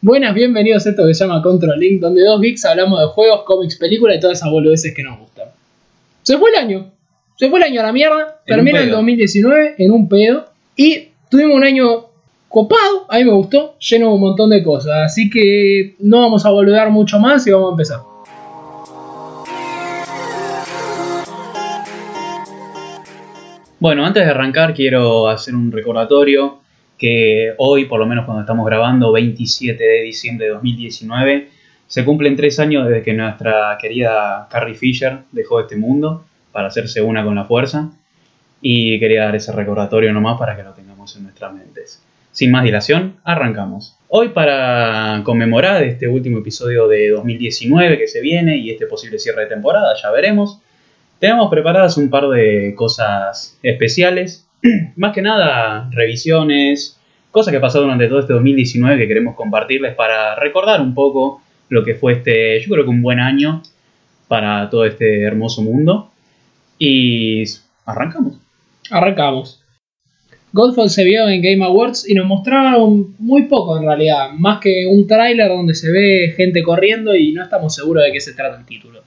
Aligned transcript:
Buenas, 0.00 0.32
bienvenidos 0.32 0.86
a 0.86 0.90
esto 0.90 1.04
que 1.08 1.12
se 1.12 1.24
llama 1.24 1.42
Control 1.42 1.76
Link, 1.76 2.00
donde 2.00 2.22
dos 2.22 2.40
geeks 2.40 2.64
hablamos 2.66 3.00
de 3.00 3.06
juegos, 3.06 3.42
cómics, 3.44 3.74
películas 3.74 4.16
y 4.16 4.20
todas 4.20 4.38
esas 4.38 4.48
boludeces 4.48 4.94
que 4.94 5.02
nos 5.02 5.18
gustan. 5.18 5.48
Se 6.22 6.38
fue 6.38 6.50
el 6.50 6.56
año. 6.56 6.92
Se 7.34 7.50
fue 7.50 7.58
el 7.58 7.64
año 7.64 7.80
a 7.80 7.86
la 7.86 7.92
mierda. 7.92 8.40
En 8.46 8.54
termina 8.54 8.78
el 8.78 8.86
pedo. 8.86 8.98
2019 8.98 9.74
en 9.76 9.90
un 9.90 10.08
pedo. 10.08 10.44
Y 10.76 11.08
tuvimos 11.28 11.56
un 11.56 11.64
año 11.64 12.04
copado, 12.48 13.06
a 13.08 13.18
mí 13.18 13.24
me 13.24 13.32
gustó, 13.32 13.74
lleno 13.80 14.06
de 14.06 14.14
un 14.14 14.20
montón 14.20 14.50
de 14.50 14.62
cosas. 14.62 15.06
Así 15.06 15.28
que 15.28 15.96
no 15.98 16.20
vamos 16.20 16.46
a 16.46 16.50
boludear 16.50 16.90
mucho 16.90 17.18
más 17.18 17.44
y 17.48 17.50
vamos 17.50 17.70
a 17.70 17.72
empezar. 17.72 17.98
Bueno, 23.80 24.06
antes 24.06 24.24
de 24.24 24.30
arrancar 24.30 24.74
quiero 24.74 25.28
hacer 25.28 25.56
un 25.56 25.72
recordatorio 25.72 26.60
que 26.98 27.54
hoy, 27.58 27.84
por 27.84 28.00
lo 28.00 28.06
menos 28.06 28.24
cuando 28.24 28.42
estamos 28.42 28.66
grabando, 28.66 29.12
27 29.12 29.82
de 29.82 30.02
diciembre 30.02 30.46
de 30.46 30.52
2019, 30.52 31.48
se 31.86 32.04
cumplen 32.04 32.36
tres 32.36 32.58
años 32.58 32.86
desde 32.86 33.02
que 33.02 33.14
nuestra 33.14 33.78
querida 33.80 34.48
Carrie 34.50 34.74
Fisher 34.74 35.20
dejó 35.32 35.60
este 35.60 35.76
mundo 35.76 36.24
para 36.52 36.68
hacerse 36.68 37.00
una 37.00 37.24
con 37.24 37.34
la 37.34 37.44
fuerza. 37.44 37.90
Y 38.60 38.98
quería 38.98 39.24
dar 39.24 39.36
ese 39.36 39.52
recordatorio 39.52 40.12
nomás 40.12 40.38
para 40.38 40.56
que 40.56 40.64
lo 40.64 40.72
tengamos 40.72 41.16
en 41.16 41.22
nuestras 41.22 41.54
mentes. 41.54 42.02
Sin 42.32 42.50
más 42.50 42.64
dilación, 42.64 43.16
arrancamos. 43.24 43.96
Hoy 44.08 44.30
para 44.30 45.22
conmemorar 45.24 45.82
este 45.84 46.08
último 46.08 46.38
episodio 46.38 46.88
de 46.88 47.10
2019 47.10 47.98
que 47.98 48.08
se 48.08 48.20
viene 48.20 48.56
y 48.56 48.70
este 48.70 48.86
posible 48.86 49.18
cierre 49.18 49.42
de 49.42 49.48
temporada, 49.48 49.94
ya 50.00 50.10
veremos, 50.10 50.58
tenemos 51.18 51.50
preparadas 51.50 51.96
un 51.96 52.10
par 52.10 52.28
de 52.28 52.74
cosas 52.76 53.58
especiales. 53.62 54.47
Más 54.96 55.12
que 55.14 55.22
nada, 55.22 55.88
revisiones, 55.92 56.98
cosas 57.30 57.52
que 57.52 57.60
pasaron 57.60 57.88
durante 57.88 58.08
todo 58.08 58.20
este 58.20 58.32
2019 58.32 58.98
que 58.98 59.08
queremos 59.08 59.34
compartirles 59.34 59.94
para 59.94 60.34
recordar 60.34 60.80
un 60.80 60.94
poco 60.94 61.42
lo 61.68 61.84
que 61.84 61.94
fue 61.94 62.14
este, 62.14 62.60
yo 62.60 62.70
creo 62.70 62.84
que 62.84 62.90
un 62.90 63.02
buen 63.02 63.20
año 63.20 63.62
para 64.26 64.68
todo 64.70 64.84
este 64.84 65.22
hermoso 65.22 65.62
mundo. 65.62 66.10
Y 66.78 67.42
arrancamos. 67.84 68.38
Arrancamos. 68.90 69.62
Godfall 70.52 70.88
se 70.88 71.04
vio 71.04 71.28
en 71.28 71.42
Game 71.42 71.64
Awards 71.64 72.08
y 72.08 72.14
nos 72.14 72.26
mostraron 72.26 73.14
muy 73.18 73.42
poco 73.44 73.76
en 73.76 73.84
realidad, 73.84 74.30
más 74.32 74.60
que 74.60 74.86
un 74.90 75.06
tráiler 75.06 75.48
donde 75.48 75.74
se 75.74 75.90
ve 75.90 76.32
gente 76.36 76.62
corriendo 76.62 77.14
y 77.14 77.32
no 77.32 77.42
estamos 77.42 77.74
seguros 77.74 78.04
de 78.04 78.12
qué 78.12 78.20
se 78.20 78.32
trata 78.32 78.58
el 78.58 78.64
título. 78.64 79.02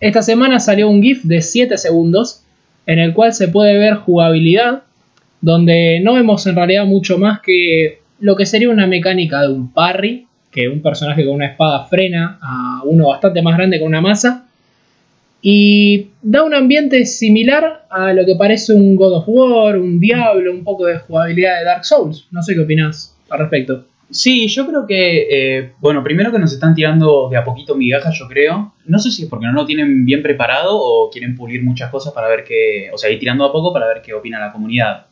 Esta 0.00 0.22
semana 0.22 0.60
salió 0.60 0.88
un 0.88 1.02
GIF 1.02 1.24
de 1.24 1.42
7 1.42 1.76
segundos 1.76 2.41
en 2.86 2.98
el 2.98 3.14
cual 3.14 3.32
se 3.32 3.48
puede 3.48 3.78
ver 3.78 3.94
jugabilidad, 3.94 4.82
donde 5.40 6.00
no 6.00 6.14
vemos 6.14 6.46
en 6.46 6.56
realidad 6.56 6.84
mucho 6.86 7.18
más 7.18 7.40
que 7.40 8.00
lo 8.20 8.36
que 8.36 8.46
sería 8.46 8.70
una 8.70 8.86
mecánica 8.86 9.42
de 9.42 9.52
un 9.52 9.72
parry, 9.72 10.26
que 10.50 10.68
un 10.68 10.82
personaje 10.82 11.24
con 11.24 11.34
una 11.34 11.46
espada 11.46 11.86
frena 11.86 12.38
a 12.40 12.82
uno 12.84 13.08
bastante 13.08 13.42
más 13.42 13.56
grande 13.56 13.78
con 13.78 13.88
una 13.88 14.00
masa, 14.00 14.46
y 15.40 16.06
da 16.22 16.44
un 16.44 16.54
ambiente 16.54 17.04
similar 17.04 17.86
a 17.90 18.12
lo 18.12 18.24
que 18.24 18.36
parece 18.36 18.72
un 18.72 18.94
God 18.94 19.14
of 19.14 19.24
War, 19.26 19.76
un 19.76 19.98
Diablo, 19.98 20.52
un 20.52 20.62
poco 20.62 20.86
de 20.86 20.98
jugabilidad 20.98 21.58
de 21.58 21.64
Dark 21.64 21.84
Souls. 21.84 22.28
No 22.30 22.42
sé 22.42 22.54
qué 22.54 22.60
opinás 22.60 23.16
al 23.28 23.40
respecto. 23.40 23.86
Sí, 24.12 24.46
yo 24.48 24.66
creo 24.66 24.86
que, 24.86 25.28
eh, 25.30 25.72
bueno, 25.80 26.04
primero 26.04 26.30
que 26.30 26.38
nos 26.38 26.52
están 26.52 26.74
tirando 26.74 27.28
de 27.30 27.38
a 27.38 27.44
poquito 27.44 27.74
migajas, 27.74 28.14
yo 28.18 28.28
creo. 28.28 28.74
No 28.84 28.98
sé 28.98 29.10
si 29.10 29.22
es 29.22 29.28
porque 29.28 29.46
no 29.46 29.52
lo 29.52 29.64
tienen 29.64 30.04
bien 30.04 30.22
preparado 30.22 30.78
o 30.78 31.10
quieren 31.10 31.34
pulir 31.34 31.64
muchas 31.64 31.90
cosas 31.90 32.12
para 32.12 32.28
ver 32.28 32.44
qué, 32.44 32.90
o 32.92 32.98
sea, 32.98 33.10
ir 33.10 33.18
tirando 33.18 33.44
a 33.44 33.52
poco 33.52 33.72
para 33.72 33.86
ver 33.86 34.02
qué 34.02 34.12
opina 34.12 34.38
la 34.38 34.52
comunidad. 34.52 35.06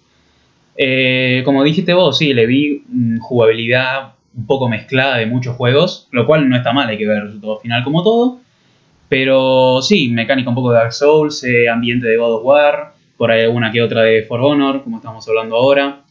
Eh, 0.77 1.43
como 1.47 1.65
dijiste 1.65 1.95
vos, 1.95 2.19
sí, 2.19 2.35
le 2.35 2.47
vi 2.47 2.85
mm, 2.87 3.19
jugabilidad 3.21 4.15
un 4.37 4.47
poco 4.47 4.69
mezclada 4.69 5.17
de 5.17 5.27
muchos 5.27 5.57
juegos, 5.57 6.09
lo 6.13 6.27
cual 6.27 6.49
no 6.49 6.57
está 6.57 6.73
mal, 6.73 6.89
hay 6.89 6.99
que 6.99 7.07
ver 7.07 7.19
el 7.19 7.25
resultado 7.25 7.59
final 7.59 7.83
como 7.83 8.03
todo. 8.03 8.41
Pero 9.09 9.81
sí, 9.83 10.11
mecánica 10.11 10.51
un 10.51 10.55
poco 10.55 10.73
de 10.73 10.79
Dark 10.79 10.93
Souls, 10.93 11.43
eh, 11.45 11.69
ambiente 11.71 12.07
de 12.07 12.19
God 12.19 12.35
of 12.35 12.45
War, 12.45 12.93
por 13.17 13.31
ahí 13.31 13.43
alguna 13.43 13.73
que 13.73 13.83
otra 13.83 14.03
de 14.03 14.23
For 14.23 14.41
Honor, 14.41 14.83
como 14.85 14.99
estamos 14.99 15.27
hablando 15.27 15.57
ahora. 15.57 16.03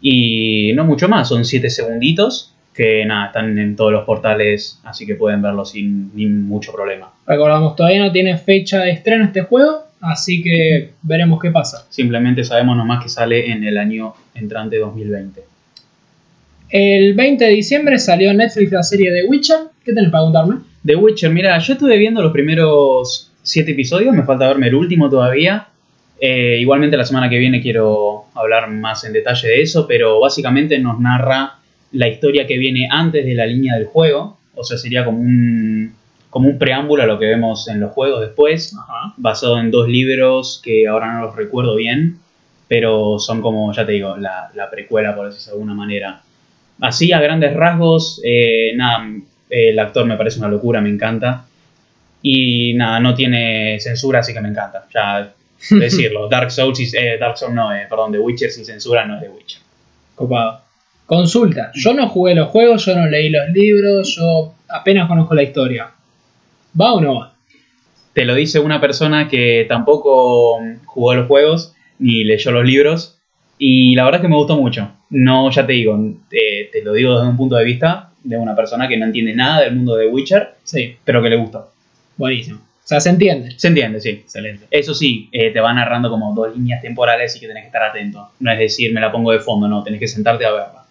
Y 0.00 0.72
no 0.74 0.84
mucho 0.84 1.08
más, 1.08 1.28
son 1.28 1.44
7 1.44 1.68
segunditos 1.70 2.54
que 2.74 3.04
nada, 3.04 3.26
están 3.26 3.58
en 3.58 3.76
todos 3.76 3.92
los 3.92 4.04
portales, 4.04 4.80
así 4.84 5.04
que 5.04 5.14
pueden 5.14 5.42
verlo 5.42 5.64
sin 5.64 6.46
mucho 6.46 6.72
problema. 6.72 7.12
Recordamos, 7.26 7.76
todavía 7.76 8.04
no 8.04 8.12
tiene 8.12 8.38
fecha 8.38 8.80
de 8.80 8.92
estreno 8.92 9.24
este 9.24 9.42
juego, 9.42 9.84
así 10.00 10.42
que 10.42 10.90
veremos 11.02 11.40
qué 11.42 11.50
pasa. 11.50 11.84
Simplemente 11.90 12.44
sabemos 12.44 12.76
nomás 12.76 13.02
que 13.02 13.08
sale 13.08 13.50
en 13.52 13.64
el 13.64 13.76
año 13.76 14.14
entrante 14.34 14.78
2020. 14.78 15.42
El 16.70 17.14
20 17.14 17.44
de 17.44 17.50
diciembre 17.50 17.98
salió 17.98 18.30
en 18.30 18.38
Netflix 18.38 18.70
la 18.70 18.84
serie 18.84 19.10
de 19.10 19.24
Witcher. 19.24 19.58
¿Qué 19.84 19.92
tenés 19.92 20.10
para 20.10 20.22
contarme? 20.22 20.56
The 20.86 20.94
Witcher, 20.94 21.30
mira, 21.30 21.58
yo 21.58 21.72
estuve 21.72 21.98
viendo 21.98 22.22
los 22.22 22.32
primeros 22.32 23.32
7 23.42 23.72
episodios, 23.72 24.14
me 24.14 24.22
falta 24.22 24.46
verme 24.46 24.68
el 24.68 24.76
último 24.76 25.10
todavía. 25.10 25.66
Eh, 26.20 26.58
igualmente 26.60 26.98
la 26.98 27.04
semana 27.04 27.30
que 27.30 27.38
viene 27.38 27.62
quiero 27.62 28.26
hablar 28.34 28.68
más 28.70 29.04
en 29.04 29.12
detalle 29.14 29.48
de 29.48 29.62
eso, 29.62 29.86
pero 29.86 30.20
básicamente 30.20 30.78
nos 30.78 31.00
narra 31.00 31.54
la 31.92 32.08
historia 32.08 32.46
que 32.46 32.58
viene 32.58 32.88
antes 32.90 33.24
de 33.24 33.34
la 33.34 33.46
línea 33.46 33.74
del 33.74 33.86
juego, 33.86 34.38
o 34.54 34.62
sea, 34.62 34.76
sería 34.76 35.04
como 35.04 35.18
un, 35.20 35.94
como 36.28 36.48
un 36.48 36.58
preámbulo 36.58 37.02
a 37.02 37.06
lo 37.06 37.18
que 37.18 37.26
vemos 37.26 37.68
en 37.68 37.80
los 37.80 37.92
juegos 37.92 38.20
después, 38.20 38.76
Ajá. 38.76 39.14
basado 39.16 39.58
en 39.58 39.70
dos 39.70 39.88
libros 39.88 40.60
que 40.62 40.86
ahora 40.86 41.14
no 41.14 41.22
los 41.22 41.36
recuerdo 41.36 41.74
bien, 41.76 42.18
pero 42.68 43.18
son 43.18 43.40
como, 43.40 43.72
ya 43.72 43.86
te 43.86 43.92
digo, 43.92 44.16
la, 44.16 44.50
la 44.54 44.70
precuela, 44.70 45.16
por 45.16 45.26
decirlo 45.26 45.46
de 45.46 45.52
alguna 45.52 45.74
manera. 45.74 46.22
Así, 46.80 47.12
a 47.12 47.20
grandes 47.20 47.54
rasgos, 47.54 48.20
eh, 48.24 48.72
nada, 48.76 49.06
el 49.48 49.78
actor 49.78 50.06
me 50.06 50.16
parece 50.16 50.38
una 50.38 50.48
locura, 50.48 50.80
me 50.80 50.88
encanta. 50.88 51.46
Y 52.22 52.74
nada, 52.74 53.00
no 53.00 53.14
tiene 53.14 53.78
censura, 53.80 54.20
así 54.20 54.32
que 54.32 54.40
me 54.40 54.48
encanta. 54.48 54.84
Ya 54.94 55.32
decirlo, 55.70 56.28
Dark 56.28 56.50
Souls, 56.50 56.80
y- 56.80 56.96
eh, 56.96 57.18
Dark 57.18 57.36
Souls 57.38 57.54
no, 57.54 57.74
eh, 57.74 57.86
perdón, 57.88 58.12
The 58.12 58.18
Witcher 58.18 58.50
sin 58.50 58.64
censura 58.64 59.06
no 59.06 59.16
es 59.16 59.22
The 59.22 59.28
Witcher. 59.28 59.60
Copado. 60.14 60.60
Consulta. 61.06 61.70
Yo 61.74 61.92
no 61.92 62.08
jugué 62.08 62.34
los 62.34 62.48
juegos, 62.50 62.86
yo 62.86 62.94
no 62.96 63.06
leí 63.06 63.30
los 63.30 63.48
libros, 63.50 64.14
yo 64.16 64.54
apenas 64.68 65.08
conozco 65.08 65.34
la 65.34 65.42
historia. 65.42 65.90
¿Va 66.80 66.92
o 66.94 67.00
no 67.00 67.16
va? 67.20 67.34
Te 68.12 68.24
lo 68.24 68.34
dice 68.34 68.58
una 68.60 68.80
persona 68.80 69.28
que 69.28 69.66
tampoco 69.68 70.58
jugó 70.84 71.14
los 71.14 71.26
juegos 71.26 71.74
ni 71.98 72.24
leyó 72.24 72.50
los 72.52 72.64
libros. 72.64 73.18
Y 73.58 73.94
la 73.94 74.04
verdad 74.04 74.20
es 74.20 74.22
que 74.22 74.28
me 74.28 74.36
gustó 74.36 74.56
mucho. 74.56 74.90
No, 75.10 75.50
ya 75.50 75.66
te 75.66 75.72
digo, 75.74 75.98
eh, 76.30 76.70
te 76.72 76.82
lo 76.82 76.92
digo 76.92 77.16
desde 77.16 77.28
un 77.28 77.36
punto 77.36 77.56
de 77.56 77.64
vista 77.64 78.10
de 78.22 78.36
una 78.38 78.54
persona 78.54 78.86
que 78.88 78.96
no 78.96 79.06
entiende 79.06 79.34
nada 79.34 79.62
del 79.62 79.74
mundo 79.76 79.96
de 79.96 80.06
Witcher, 80.06 80.54
Sí, 80.64 80.96
pero 81.04 81.22
que 81.22 81.30
le 81.30 81.36
gustó. 81.36 81.70
buenísimo. 82.16 82.60
O 82.90 82.92
sea, 82.92 82.98
se 83.00 83.10
entiende. 83.10 83.52
Se 83.56 83.68
entiende, 83.68 84.00
sí. 84.00 84.08
Excelente. 84.08 84.66
Eso 84.68 84.94
sí, 84.94 85.28
eh, 85.30 85.50
te 85.52 85.60
va 85.60 85.72
narrando 85.72 86.10
como 86.10 86.34
dos 86.34 86.56
líneas 86.56 86.82
temporales 86.82 87.36
y 87.36 87.38
que 87.38 87.46
tenés 87.46 87.62
que 87.62 87.66
estar 87.68 87.84
atento. 87.84 88.30
No 88.40 88.50
es 88.50 88.58
decir, 88.58 88.92
me 88.92 89.00
la 89.00 89.12
pongo 89.12 89.30
de 89.30 89.38
fondo, 89.38 89.68
no, 89.68 89.84
tenés 89.84 90.00
que 90.00 90.08
sentarte 90.08 90.44
a 90.44 90.50
verla. 90.50 90.86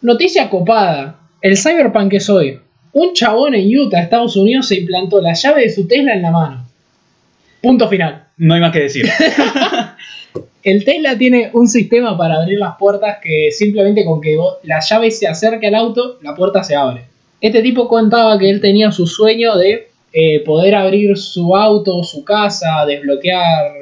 Noticia 0.00 0.48
copada. 0.48 1.18
El 1.42 1.58
Cyberpunk 1.58 2.14
es 2.14 2.30
hoy. 2.30 2.58
Un 2.92 3.12
chabón 3.12 3.54
en 3.54 3.68
Utah, 3.78 4.00
Estados 4.00 4.36
Unidos, 4.36 4.68
se 4.68 4.76
implantó 4.78 5.20
la 5.20 5.34
llave 5.34 5.64
de 5.64 5.68
su 5.70 5.86
Tesla 5.86 6.14
en 6.14 6.22
la 6.22 6.30
mano. 6.30 6.66
Punto 7.60 7.88
final. 7.88 8.24
No 8.38 8.54
hay 8.54 8.60
más 8.62 8.72
que 8.72 8.80
decir. 8.80 9.04
El 10.62 10.84
Tesla 10.84 11.16
tiene 11.18 11.50
un 11.52 11.68
sistema 11.68 12.16
para 12.16 12.36
abrir 12.36 12.58
las 12.58 12.76
puertas 12.78 13.18
que 13.22 13.50
simplemente 13.52 14.04
con 14.04 14.20
que 14.22 14.36
vos- 14.36 14.56
la 14.62 14.80
llave 14.80 15.10
se 15.10 15.26
acerque 15.26 15.66
al 15.66 15.74
auto, 15.74 16.18
la 16.22 16.34
puerta 16.34 16.62
se 16.62 16.74
abre. 16.74 17.04
Este 17.40 17.62
tipo 17.62 17.86
contaba 17.88 18.38
que 18.38 18.48
él 18.50 18.60
tenía 18.60 18.90
su 18.92 19.06
sueño 19.06 19.56
de 19.56 19.87
eh, 20.12 20.40
poder 20.44 20.74
abrir 20.74 21.16
su 21.16 21.54
auto, 21.54 22.02
su 22.02 22.24
casa, 22.24 22.84
desbloquear 22.86 23.72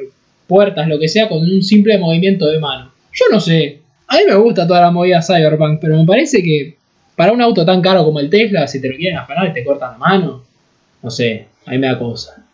puertas, 0.47 0.89
lo 0.89 0.99
que 0.99 1.09
sea, 1.09 1.29
con 1.29 1.39
un 1.39 1.63
simple 1.63 1.99
movimiento 1.99 2.47
de 2.47 2.59
mano. 2.59 2.93
Yo 3.13 3.25
no 3.31 3.41
sé, 3.41 3.81
a 4.07 4.17
mí 4.17 4.23
me 4.29 4.35
gusta 4.37 4.67
toda 4.67 4.81
la 4.81 4.91
movida 4.91 5.23
Cyberpunk, 5.23 5.81
pero 5.81 5.97
me 5.97 6.05
parece 6.05 6.43
que 6.43 6.77
para 7.17 7.33
un 7.33 7.41
auto 7.41 7.65
tan 7.65 7.81
caro 7.81 8.05
como 8.05 8.21
el 8.21 8.31
Tesla, 8.31 8.67
si 8.67 8.81
te 8.81 8.89
lo 8.89 8.97
quieren 8.97 9.19
afanar 9.19 9.49
y 9.49 9.53
te 9.53 9.65
cortan 9.65 9.93
la 9.93 9.99
mano, 9.99 10.45
no 11.03 11.11
sé, 11.11 11.47
a 11.65 11.71
mí 11.71 11.78
me 11.78 11.87
da 11.87 11.99
cosa. 11.99 12.45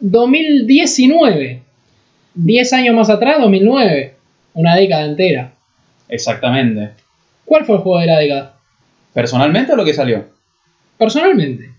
2019. 0.00 1.62
10 2.34 2.72
años 2.72 2.94
más 2.94 3.10
atrás, 3.10 3.40
2009. 3.40 4.14
Una 4.54 4.76
década 4.76 5.04
entera. 5.04 5.54
Exactamente. 6.08 6.90
¿Cuál 7.44 7.64
fue 7.64 7.76
el 7.76 7.82
juego 7.82 7.98
de 8.00 8.06
la 8.06 8.18
década? 8.18 8.54
¿Personalmente 9.12 9.72
o 9.72 9.76
lo 9.76 9.84
que 9.84 9.94
salió? 9.94 10.26
Personalmente. 10.96 11.70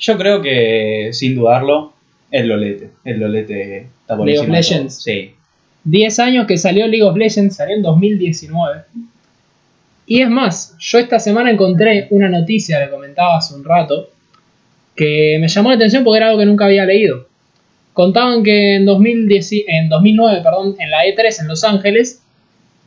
Yo 0.00 0.16
creo 0.16 0.40
que, 0.40 1.10
sin 1.12 1.36
dudarlo, 1.36 1.92
el 2.30 2.48
Lolete. 2.48 2.90
El 3.04 3.20
Lolete 3.20 3.88
está 4.00 4.16
League 4.16 4.38
of 4.38 4.46
todo. 4.46 4.56
Legends. 4.56 5.02
Sí. 5.02 5.34
10 5.84 6.18
años 6.18 6.46
que 6.46 6.58
salió 6.58 6.86
League 6.86 7.04
of 7.04 7.16
Legends, 7.16 7.56
salió 7.56 7.76
en 7.76 7.82
2019. 7.82 8.82
Y 10.06 10.22
es 10.22 10.28
más, 10.28 10.74
yo 10.78 10.98
esta 10.98 11.20
semana 11.20 11.50
encontré 11.50 12.08
una 12.10 12.28
noticia, 12.28 12.80
le 12.80 12.90
comentaba 12.90 13.38
hace 13.38 13.54
un 13.54 13.62
rato, 13.62 14.08
que 14.96 15.38
me 15.40 15.48
llamó 15.48 15.68
la 15.68 15.76
atención 15.76 16.02
porque 16.02 16.18
era 16.18 16.28
algo 16.28 16.40
que 16.40 16.46
nunca 16.46 16.64
había 16.64 16.84
leído. 16.84 17.28
Contaban 17.92 18.42
que 18.42 18.76
en, 18.76 18.86
2010 18.86 19.52
en 19.68 19.88
2009, 19.88 20.40
perdón, 20.42 20.76
en 20.78 20.90
la 20.90 21.04
E3 21.04 21.42
en 21.42 21.48
Los 21.48 21.62
Ángeles, 21.62 22.22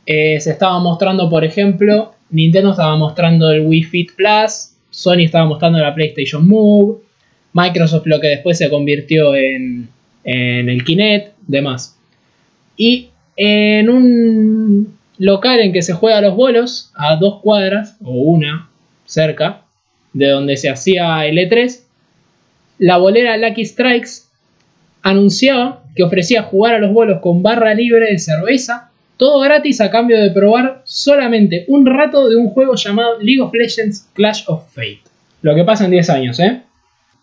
eh, 0.06 0.38
se 0.40 0.50
estaba 0.50 0.78
mostrando, 0.80 1.30
por 1.30 1.44
ejemplo, 1.44 2.14
Nintendo 2.30 2.72
estaba 2.72 2.96
mostrando 2.96 3.50
el 3.50 3.66
Wii 3.66 3.84
Fit 3.84 4.12
Plus, 4.16 4.73
Sony 4.94 5.24
estaba 5.24 5.46
mostrando 5.46 5.78
la 5.78 5.94
PlayStation 5.94 6.46
Move, 6.46 7.00
Microsoft 7.52 8.06
lo 8.06 8.20
que 8.20 8.28
después 8.28 8.58
se 8.58 8.70
convirtió 8.70 9.34
en, 9.34 9.88
en 10.24 10.68
el 10.68 10.84
Kinect, 10.84 11.34
demás. 11.46 11.98
Y 12.76 13.10
en 13.36 13.88
un 13.88 14.96
local 15.18 15.60
en 15.60 15.72
que 15.72 15.82
se 15.82 15.92
juega 15.92 16.20
los 16.20 16.36
bolos, 16.36 16.92
a 16.94 17.16
dos 17.16 17.40
cuadras, 17.40 17.96
o 18.04 18.12
una, 18.12 18.70
cerca, 19.04 19.62
de 20.12 20.28
donde 20.28 20.56
se 20.56 20.70
hacía 20.70 21.26
el 21.26 21.38
E3, 21.38 21.80
la 22.78 22.96
bolera 22.96 23.36
Lucky 23.36 23.64
Strikes 23.64 24.22
anunciaba 25.02 25.82
que 25.94 26.04
ofrecía 26.04 26.42
jugar 26.42 26.74
a 26.74 26.78
los 26.78 26.92
bolos 26.92 27.20
con 27.20 27.42
barra 27.42 27.74
libre 27.74 28.10
de 28.10 28.18
cerveza, 28.18 28.90
todo 29.16 29.40
gratis 29.40 29.80
a 29.80 29.90
cambio 29.90 30.20
de 30.20 30.30
probar 30.30 30.82
solamente 30.84 31.64
un 31.68 31.86
rato 31.86 32.28
de 32.28 32.36
un 32.36 32.48
juego 32.50 32.74
llamado 32.74 33.18
League 33.20 33.40
of 33.40 33.52
Legends 33.54 34.08
Clash 34.12 34.44
of 34.48 34.64
Fate. 34.74 35.00
Lo 35.42 35.54
que 35.54 35.64
pasa 35.64 35.84
en 35.84 35.90
10 35.92 36.10
años, 36.10 36.40
¿eh? 36.40 36.62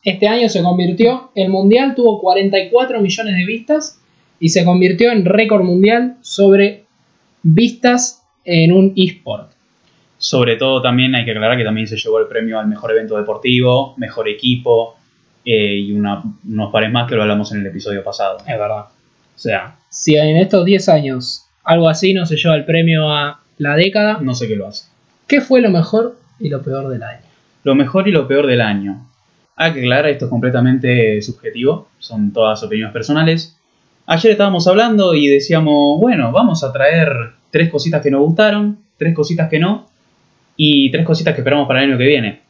Este 0.04 0.28
año 0.28 0.50
se 0.50 0.64
convirtió, 0.64 1.32
el 1.36 1.50
mundial 1.50 1.94
tuvo 1.96 2.20
44 2.22 3.02
millones 3.02 3.36
de 3.36 3.46
vistas 3.46 4.00
y 4.40 4.50
se 4.50 4.66
convirtió 4.66 5.12
en 5.12 5.26
récord 5.26 5.64
mundial 5.64 6.16
sobre 6.22 6.86
vistas 7.44 8.24
en 8.46 8.72
un 8.72 8.94
eSport. 8.96 9.52
Sobre 10.18 10.56
todo 10.56 10.82
también 10.82 11.16
hay 11.16 11.26
que 11.26 11.32
aclarar 11.32 11.58
que 11.58 11.64
también 11.64 11.88
se 11.88 11.98
llevó 11.98 12.20
el 12.20 12.28
premio 12.28 12.60
al 12.60 12.68
mejor 12.68 12.92
evento 12.92 13.18
deportivo, 13.18 13.94
mejor 13.98 14.28
equipo 14.30 14.96
eh, 15.44 15.76
y 15.78 15.92
una- 15.92 16.24
unos 16.48 16.72
pares 16.72 16.92
más 16.92 17.10
que 17.10 17.16
lo 17.16 17.24
hablamos 17.24 17.52
en 17.52 17.62
el 17.62 17.66
episodio 17.68 18.04
pasado. 18.04 18.38
Es 18.40 18.46
verdad. 18.58 18.86
O 19.36 19.40
sea, 19.40 19.76
si 19.90 20.16
en 20.16 20.38
estos 20.38 20.64
10 20.66 20.90
años 20.90 21.46
algo 21.64 21.90
así 21.90 22.14
no 22.14 22.26
se 22.26 22.38
lleva 22.38 22.56
el 22.56 22.66
premio 22.66 23.10
a 23.10 23.40
la 23.58 23.76
década, 23.76 24.20
No 24.22 24.34
sé 24.34 24.48
qué 24.48 24.56
lo 24.56 24.68
hace. 24.68 24.86
¿qué 25.28 25.40
fue 25.40 25.62
lo 25.62 25.70
mejor 25.70 26.18
y 26.40 26.50
lo 26.50 26.62
peor 26.62 26.90
del 26.90 27.04
año? 27.04 27.22
Lo 27.64 27.76
mejor 27.76 28.08
y 28.08 28.12
lo 28.12 28.28
peor 28.28 28.48
del 28.48 28.60
año. 28.60 29.08
Hay 29.56 29.74
que 29.74 29.80
aclarar, 29.80 30.08
esto 30.10 30.26
es 30.26 30.30
completamente 30.30 31.22
subjetivo, 31.22 31.88
son 32.00 32.34
todas 32.34 32.62
opiniones 32.64 32.92
personales. 32.92 33.56
Ayer 34.08 34.32
estábamos 34.32 34.68
hablando 34.68 35.14
y 35.14 35.28
decíamos, 35.28 36.00
bueno, 36.02 36.32
vamos 36.32 36.64
a 36.64 36.74
traer 36.74 37.34
tres 37.52 37.70
cositas 37.70 38.02
que 38.02 38.12
nos 38.12 38.22
gustaron, 38.22 38.80
tres 38.98 39.16
cositas 39.16 39.50
que 39.50 39.60
no, 39.60 39.88
y 40.58 40.92
tres 40.92 41.06
cositas 41.06 41.34
que 41.34 41.42
esperamos 41.42 41.68
para 41.68 41.82
el 41.82 41.90
año 41.90 41.98
que 41.98 42.08
viene. 42.08 42.42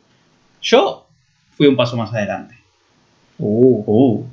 Yo 0.62 1.08
fui 1.52 1.68
un 1.68 1.75
paso 1.75 1.98
más 1.98 2.13
adelante. 2.13 2.56
Uh, 3.38 3.84
uh. 3.86 4.25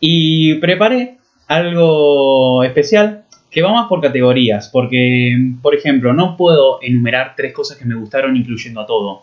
Y 0.00 0.54
preparé 0.54 1.18
algo 1.46 2.64
especial 2.64 3.25
que 3.50 3.62
va 3.62 3.72
más 3.72 3.88
por 3.88 4.00
categorías, 4.00 4.68
porque, 4.68 5.36
por 5.62 5.74
ejemplo, 5.74 6.12
no 6.12 6.36
puedo 6.36 6.78
enumerar 6.82 7.34
tres 7.36 7.52
cosas 7.52 7.78
que 7.78 7.84
me 7.84 7.94
gustaron 7.94 8.36
incluyendo 8.36 8.80
a 8.80 8.86
todo, 8.86 9.22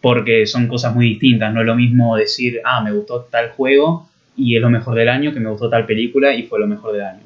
porque 0.00 0.46
son 0.46 0.66
cosas 0.68 0.94
muy 0.94 1.08
distintas, 1.08 1.52
no 1.52 1.60
es 1.60 1.66
lo 1.66 1.74
mismo 1.74 2.16
decir, 2.16 2.60
ah, 2.64 2.80
me 2.82 2.92
gustó 2.92 3.22
tal 3.30 3.50
juego 3.50 4.08
y 4.36 4.56
es 4.56 4.62
lo 4.62 4.70
mejor 4.70 4.94
del 4.94 5.08
año, 5.08 5.32
que 5.32 5.40
me 5.40 5.50
gustó 5.50 5.68
tal 5.68 5.86
película 5.86 6.34
y 6.34 6.44
fue 6.44 6.60
lo 6.60 6.66
mejor 6.66 6.92
del 6.92 7.02
año. 7.02 7.22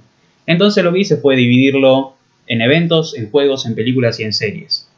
Entonces 0.46 0.84
lo 0.84 0.92
que 0.92 1.00
hice 1.00 1.16
fue 1.16 1.36
dividirlo 1.36 2.14
en 2.46 2.60
eventos, 2.60 3.16
en 3.16 3.30
juegos, 3.30 3.66
en 3.66 3.74
películas 3.74 4.20
y 4.20 4.24
en 4.24 4.32
series. 4.32 4.88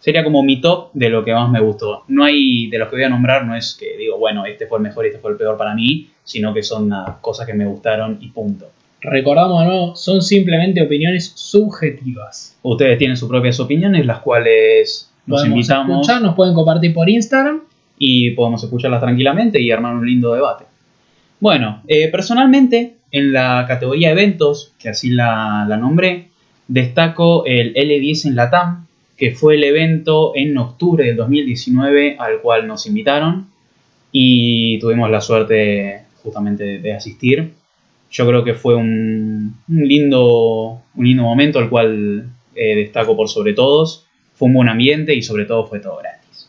Sería 0.00 0.22
como 0.22 0.42
mi 0.42 0.60
top 0.60 0.90
de 0.92 1.08
lo 1.10 1.24
que 1.24 1.32
más 1.32 1.50
me 1.50 1.60
gustó. 1.60 2.04
No 2.08 2.24
hay, 2.24 2.68
de 2.68 2.78
los 2.78 2.88
que 2.88 2.96
voy 2.96 3.04
a 3.04 3.08
nombrar, 3.08 3.44
no 3.44 3.56
es 3.56 3.76
que 3.78 3.96
digo, 3.96 4.16
bueno, 4.16 4.46
este 4.46 4.66
fue 4.66 4.78
el 4.78 4.82
mejor 4.84 5.04
y 5.04 5.08
este 5.08 5.20
fue 5.20 5.32
el 5.32 5.36
peor 5.36 5.56
para 5.56 5.74
mí, 5.74 6.08
sino 6.22 6.54
que 6.54 6.62
son 6.62 6.88
nada, 6.88 7.18
cosas 7.20 7.46
que 7.46 7.54
me 7.54 7.66
gustaron 7.66 8.18
y 8.20 8.28
punto. 8.28 8.70
Recordamos, 9.00 9.64
¿no? 9.64 9.96
Son 9.96 10.22
simplemente 10.22 10.82
opiniones 10.82 11.32
subjetivas. 11.34 12.56
Ustedes 12.62 12.98
tienen 12.98 13.16
sus 13.16 13.28
propias 13.28 13.60
opiniones, 13.60 14.04
las 14.04 14.18
cuales 14.20 15.10
nos 15.26 15.40
Podemos 15.40 15.56
invitamos 15.56 16.00
escuchar, 16.00 16.22
nos 16.22 16.34
pueden 16.34 16.54
compartir 16.54 16.92
por 16.92 17.08
Instagram. 17.08 17.60
y 17.98 18.30
podemos 18.30 18.62
escucharlas 18.62 19.00
tranquilamente 19.00 19.60
y 19.60 19.70
armar 19.70 19.94
un 19.94 20.06
lindo 20.06 20.32
debate. 20.32 20.64
Bueno, 21.40 21.82
eh, 21.86 22.08
personalmente, 22.08 22.94
en 23.10 23.32
la 23.32 23.64
categoría 23.66 24.10
eventos, 24.10 24.72
que 24.78 24.88
así 24.88 25.10
la, 25.10 25.64
la 25.68 25.76
nombré, 25.76 26.28
destaco 26.68 27.44
el 27.46 27.74
L10 27.74 28.26
en 28.26 28.36
Latam, 28.36 28.86
que 29.16 29.32
fue 29.32 29.56
el 29.56 29.64
evento 29.64 30.32
en 30.34 30.56
octubre 30.58 31.04
del 31.04 31.16
2019 31.16 32.16
al 32.18 32.40
cual 32.40 32.66
nos 32.66 32.86
invitaron 32.86 33.48
y 34.12 34.78
tuvimos 34.78 35.10
la 35.10 35.20
suerte 35.20 36.02
justamente 36.22 36.64
de, 36.64 36.78
de 36.78 36.94
asistir. 36.94 37.52
Yo 38.10 38.26
creo 38.26 38.42
que 38.44 38.54
fue 38.54 38.74
un, 38.74 39.56
un 39.68 39.88
lindo, 39.88 40.80
un 40.94 41.04
lindo 41.04 41.22
momento, 41.22 41.58
el 41.58 41.68
cual 41.68 42.28
eh, 42.54 42.74
destaco 42.76 43.16
por 43.16 43.28
sobre 43.28 43.52
todos. 43.52 44.06
Fue 44.34 44.46
un 44.48 44.54
buen 44.54 44.68
ambiente 44.68 45.14
y 45.14 45.22
sobre 45.22 45.44
todo 45.44 45.66
fue 45.66 45.80
todo 45.80 45.96
gratis. 45.98 46.48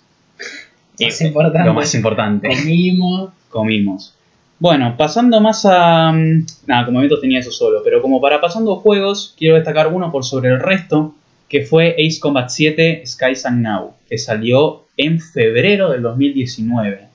Más 1.02 1.22
Eh, 1.22 1.28
importante. 1.28 1.68
Lo 1.68 1.74
más 1.74 1.94
importante 1.96 2.48
Comimos. 2.50 3.30
comimos. 3.50 4.16
Bueno, 4.60 4.96
pasando 4.98 5.40
más 5.42 5.66
a... 5.66 6.12
mm, 6.12 6.46
Nada, 6.68 6.86
como 6.86 7.00
eventos 7.00 7.22
tenía 7.22 7.40
eso 7.40 7.52
solo, 7.52 7.82
pero 7.84 8.02
como 8.02 8.20
para 8.22 8.42
pasando 8.42 8.76
juegos, 8.78 9.34
quiero 9.38 9.56
destacar 9.56 9.88
uno 9.88 10.12
por 10.12 10.26
sobre 10.26 10.50
el 10.50 10.60
resto, 10.60 11.16
que 11.48 11.62
fue 11.62 11.96
Ace 11.98 12.20
Combat 12.20 12.50
7 12.50 13.04
Skies 13.06 13.46
and 13.46 13.62
Now, 13.64 13.94
que 14.10 14.18
salió 14.18 14.86
en 14.98 15.20
febrero 15.22 15.92
del 15.92 16.02
2019. 16.02 17.08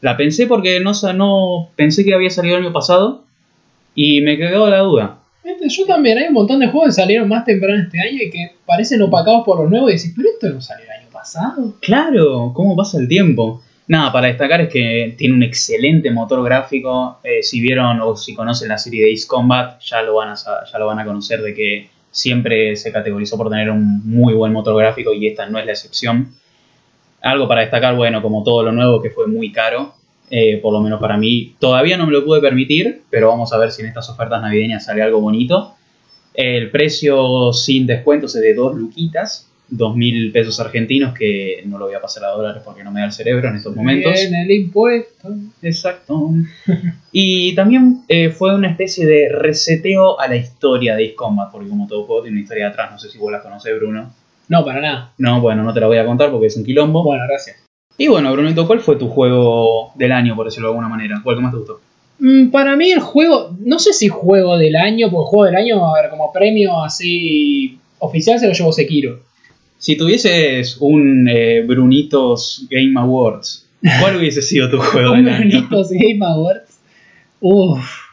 La 0.00 0.16
pensé 0.16 0.46
porque 0.46 0.80
no, 0.80 0.92
no 1.14 1.68
pensé 1.76 2.04
que 2.04 2.14
había 2.14 2.30
salido 2.30 2.56
el 2.56 2.64
año 2.64 2.72
pasado 2.72 3.25
y 3.96 4.20
me 4.20 4.36
quedó 4.36 4.70
la 4.70 4.80
duda. 4.80 5.18
Yo 5.68 5.86
también, 5.86 6.18
hay 6.18 6.28
un 6.28 6.34
montón 6.34 6.60
de 6.60 6.68
juegos 6.68 6.88
que 6.88 7.00
salieron 7.00 7.28
más 7.28 7.44
temprano 7.44 7.82
este 7.82 8.00
año 8.00 8.18
y 8.22 8.30
que 8.30 8.52
parecen 8.64 9.02
opacados 9.02 9.44
por 9.44 9.60
los 9.60 9.70
nuevos 9.70 9.90
y 9.90 9.94
decís, 9.94 10.12
pero 10.14 10.28
esto 10.28 10.48
no 10.50 10.60
salió 10.60 10.84
el 10.84 10.90
año 10.90 11.08
pasado. 11.10 11.74
Claro, 11.80 12.52
¿cómo 12.54 12.76
pasa 12.76 12.98
el 12.98 13.08
tiempo? 13.08 13.62
Nada, 13.88 14.12
para 14.12 14.26
destacar 14.26 14.60
es 14.60 14.68
que 14.68 15.14
tiene 15.16 15.34
un 15.34 15.42
excelente 15.42 16.10
motor 16.10 16.44
gráfico. 16.44 17.20
eh, 17.24 17.42
si 17.42 17.60
vieron 17.60 18.00
o 18.00 18.16
si 18.16 18.34
conocen 18.34 18.68
la 18.68 18.78
serie 18.78 19.04
de 19.04 19.12
Ace 19.12 19.26
Combat, 19.26 19.80
ya 19.80 20.02
lo, 20.02 20.16
van 20.16 20.30
a, 20.30 20.34
ya 20.34 20.78
lo 20.78 20.86
van 20.86 20.98
a 20.98 21.04
conocer 21.04 21.40
de 21.40 21.54
que 21.54 21.88
siempre 22.10 22.76
se 22.76 22.92
categorizó 22.92 23.36
por 23.36 23.48
tener 23.48 23.70
un 23.70 24.02
muy 24.04 24.34
buen 24.34 24.52
motor 24.52 24.76
gráfico 24.76 25.12
y 25.14 25.26
esta 25.26 25.46
no 25.46 25.58
es 25.58 25.66
la 25.66 25.72
excepción. 25.72 26.34
Algo 27.22 27.48
para 27.48 27.62
destacar, 27.62 27.94
bueno, 27.94 28.20
como 28.20 28.42
todo 28.42 28.62
lo 28.62 28.72
nuevo 28.72 29.00
que 29.00 29.10
fue 29.10 29.26
muy 29.26 29.52
caro, 29.52 29.94
eh, 30.30 30.58
por 30.58 30.72
lo 30.72 30.80
menos 30.80 31.00
para 31.00 31.16
mí. 31.16 31.54
Todavía 31.58 31.96
no 31.96 32.06
me 32.06 32.12
lo 32.12 32.24
pude 32.24 32.40
permitir, 32.40 33.02
pero 33.10 33.28
vamos 33.28 33.52
a 33.52 33.58
ver 33.58 33.70
si 33.70 33.82
en 33.82 33.88
estas 33.88 34.08
ofertas 34.08 34.42
navideñas 34.42 34.84
sale 34.84 35.02
algo 35.02 35.20
bonito. 35.20 35.74
El 36.34 36.70
precio 36.70 37.52
sin 37.52 37.86
descuentos 37.86 38.34
es 38.36 38.42
de 38.42 38.54
2 38.54 38.74
luquitas, 38.76 39.50
2.000 39.70 40.32
pesos 40.32 40.60
argentinos, 40.60 41.14
que 41.14 41.62
no 41.66 41.78
lo 41.78 41.86
voy 41.86 41.94
a 41.94 42.00
pasar 42.00 42.24
a 42.24 42.28
dólares 42.28 42.62
porque 42.64 42.84
no 42.84 42.92
me 42.92 43.00
da 43.00 43.06
el 43.06 43.12
cerebro 43.12 43.48
en 43.48 43.56
estos 43.56 43.74
momentos. 43.74 44.12
Viene 44.12 44.42
el 44.42 44.50
impuesto. 44.50 45.34
Exacto. 45.62 46.30
Y 47.12 47.54
también 47.54 48.02
eh, 48.08 48.28
fue 48.28 48.54
una 48.54 48.68
especie 48.68 49.06
de 49.06 49.30
reseteo 49.30 50.20
a 50.20 50.28
la 50.28 50.36
historia 50.36 50.94
de 50.94 51.06
Ace 51.06 51.14
Combat, 51.14 51.50
porque 51.50 51.68
como 51.68 51.86
todo 51.86 52.04
juego 52.04 52.22
tiene 52.22 52.36
una 52.36 52.42
historia 52.42 52.64
de 52.66 52.70
atrás, 52.70 52.90
no 52.92 52.98
sé 52.98 53.08
si 53.08 53.16
vos 53.16 53.32
la 53.32 53.42
conocés, 53.42 53.74
Bruno. 53.78 54.12
No, 54.48 54.64
para 54.64 54.80
nada. 54.80 55.12
No, 55.18 55.40
bueno, 55.40 55.62
no 55.62 55.72
te 55.72 55.80
la 55.80 55.86
voy 55.86 55.98
a 55.98 56.04
contar 56.04 56.30
porque 56.30 56.46
es 56.48 56.56
un 56.56 56.64
quilombo. 56.64 57.02
Bueno, 57.02 57.24
gracias. 57.26 57.65
Y 57.98 58.08
bueno, 58.08 58.32
Brunito, 58.32 58.66
¿cuál 58.66 58.80
fue 58.80 58.96
tu 58.96 59.08
juego 59.08 59.92
del 59.94 60.12
año, 60.12 60.36
por 60.36 60.46
decirlo 60.46 60.68
de 60.68 60.72
alguna 60.72 60.88
manera? 60.88 61.20
¿Cuál 61.24 61.36
que 61.36 61.42
más 61.42 61.52
te 61.52 61.58
gustó? 61.58 61.80
Mm, 62.18 62.50
Para 62.50 62.76
mí 62.76 62.90
el 62.92 63.00
juego, 63.00 63.56
no 63.60 63.78
sé 63.78 63.92
si 63.92 64.08
juego 64.08 64.58
del 64.58 64.76
año, 64.76 65.10
porque 65.10 65.28
juego 65.30 65.44
del 65.46 65.56
año, 65.56 65.86
a 65.94 66.00
ver, 66.00 66.10
como 66.10 66.32
premio 66.32 66.82
así 66.82 67.78
oficial 67.98 68.38
se 68.38 68.46
lo 68.48 68.52
llevó 68.52 68.72
Sekiro. 68.72 69.20
Si 69.78 69.96
tuvieses 69.96 70.76
un 70.80 71.28
eh, 71.28 71.62
Brunitos 71.66 72.66
Game 72.70 72.98
Awards, 72.98 73.66
¿cuál 74.00 74.16
hubiese 74.18 74.42
sido 74.42 74.70
tu 74.70 74.78
juego 74.78 75.12
del 75.12 75.28
año? 75.28 75.38
Brunitos 75.38 75.90
Game 75.90 76.24
Awards. 76.24 76.78
Uff. 77.40 78.06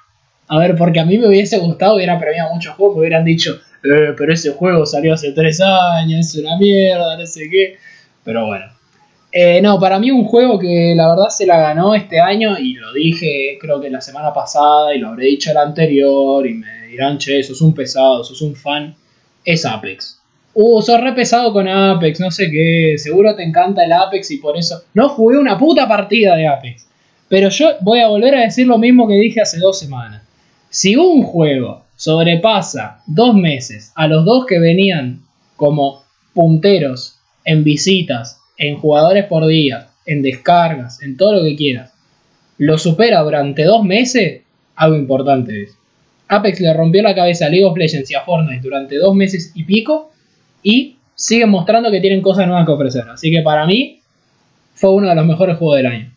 A 0.47 0.59
ver, 0.59 0.75
porque 0.75 0.99
a 0.99 1.05
mí 1.05 1.17
me 1.17 1.27
hubiese 1.27 1.57
gustado, 1.57 1.95
hubiera 1.95 2.19
premiado 2.19 2.53
muchos 2.53 2.75
juegos, 2.75 2.95
me 2.95 3.01
hubieran 3.01 3.23
dicho, 3.25 3.59
eh, 3.83 4.13
pero 4.17 4.33
ese 4.33 4.51
juego 4.51 4.85
salió 4.85 5.13
hace 5.13 5.31
tres 5.31 5.59
años, 5.61 6.27
es 6.27 6.35
una 6.41 6.57
mierda, 6.57 7.17
no 7.17 7.25
sé 7.25 7.49
qué. 7.49 7.77
Pero 8.23 8.45
bueno. 8.45 8.65
Eh, 9.35 9.61
no, 9.63 9.79
para 9.79 9.97
mí 9.97 10.11
un 10.11 10.25
juego 10.25 10.59
que 10.59 10.93
la 10.95 11.07
verdad 11.07 11.29
se 11.29 11.47
la 11.47 11.57
ganó 11.57 11.95
este 11.95 12.19
año, 12.19 12.55
y 12.59 12.75
lo 12.75 12.93
dije 12.93 13.57
creo 13.59 13.81
que 13.81 13.89
la 13.89 13.99
semana 13.99 14.31
pasada, 14.31 14.93
y 14.95 14.99
lo 14.99 15.07
habré 15.07 15.25
dicho 15.25 15.49
el 15.49 15.57
anterior, 15.57 16.45
y 16.45 16.53
me 16.53 16.87
dirán, 16.87 17.17
che, 17.17 17.41
sos 17.41 17.59
un 17.61 17.73
pesado, 17.73 18.23
sos 18.23 18.43
un 18.43 18.55
fan, 18.55 18.95
es 19.43 19.65
Apex. 19.65 20.19
Uh, 20.53 20.83
sos 20.83 21.01
re 21.01 21.13
pesado 21.13 21.51
con 21.51 21.67
Apex, 21.67 22.19
no 22.19 22.29
sé 22.29 22.51
qué, 22.51 22.93
seguro 22.97 23.35
te 23.35 23.41
encanta 23.41 23.83
el 23.83 23.91
Apex 23.91 24.29
y 24.29 24.37
por 24.37 24.55
eso... 24.55 24.83
No 24.93 25.09
jugué 25.09 25.39
una 25.39 25.57
puta 25.57 25.87
partida 25.87 26.35
de 26.35 26.47
Apex. 26.47 26.85
Pero 27.27 27.49
yo 27.49 27.71
voy 27.81 28.01
a 28.01 28.09
volver 28.09 28.35
a 28.35 28.41
decir 28.41 28.67
lo 28.67 28.77
mismo 28.77 29.07
que 29.07 29.15
dije 29.15 29.41
hace 29.41 29.57
dos 29.57 29.79
semanas. 29.79 30.21
Si 30.69 30.95
un 30.95 31.23
juego 31.23 31.81
sobrepasa 31.95 33.01
dos 33.07 33.33
meses 33.33 33.91
a 33.95 34.07
los 34.07 34.25
dos 34.25 34.45
que 34.45 34.59
venían 34.59 35.23
como 35.55 36.03
punteros 36.35 37.15
en 37.45 37.63
visitas, 37.63 38.39
en 38.57 38.77
jugadores 38.77 39.25
por 39.25 39.45
día, 39.47 39.87
en 40.05 40.21
descargas, 40.21 41.01
en 41.01 41.17
todo 41.17 41.33
lo 41.33 41.43
que 41.43 41.55
quieras, 41.55 41.93
lo 42.57 42.77
supera 42.77 43.21
durante 43.21 43.63
dos 43.63 43.83
meses, 43.83 44.41
algo 44.75 44.95
importante 44.95 45.63
es. 45.63 45.77
Apex 46.27 46.59
le 46.61 46.73
rompió 46.73 47.01
la 47.01 47.15
cabeza 47.15 47.45
a 47.45 47.49
League 47.49 47.65
of 47.65 47.77
Legends 47.77 48.09
y 48.09 48.15
a 48.15 48.21
Fortnite 48.21 48.61
durante 48.61 48.97
dos 48.97 49.15
meses 49.15 49.51
y 49.55 49.63
pico 49.63 50.11
y 50.63 50.95
siguen 51.15 51.49
mostrando 51.49 51.91
que 51.91 51.99
tienen 51.99 52.21
cosas 52.21 52.47
nuevas 52.47 52.65
que 52.65 52.71
ofrecer. 52.71 53.03
Así 53.09 53.31
que 53.31 53.41
para 53.41 53.65
mí 53.65 53.99
fue 54.73 54.91
uno 54.93 55.09
de 55.09 55.15
los 55.15 55.25
mejores 55.25 55.57
juegos 55.57 55.77
del 55.77 55.87
año. 55.87 56.13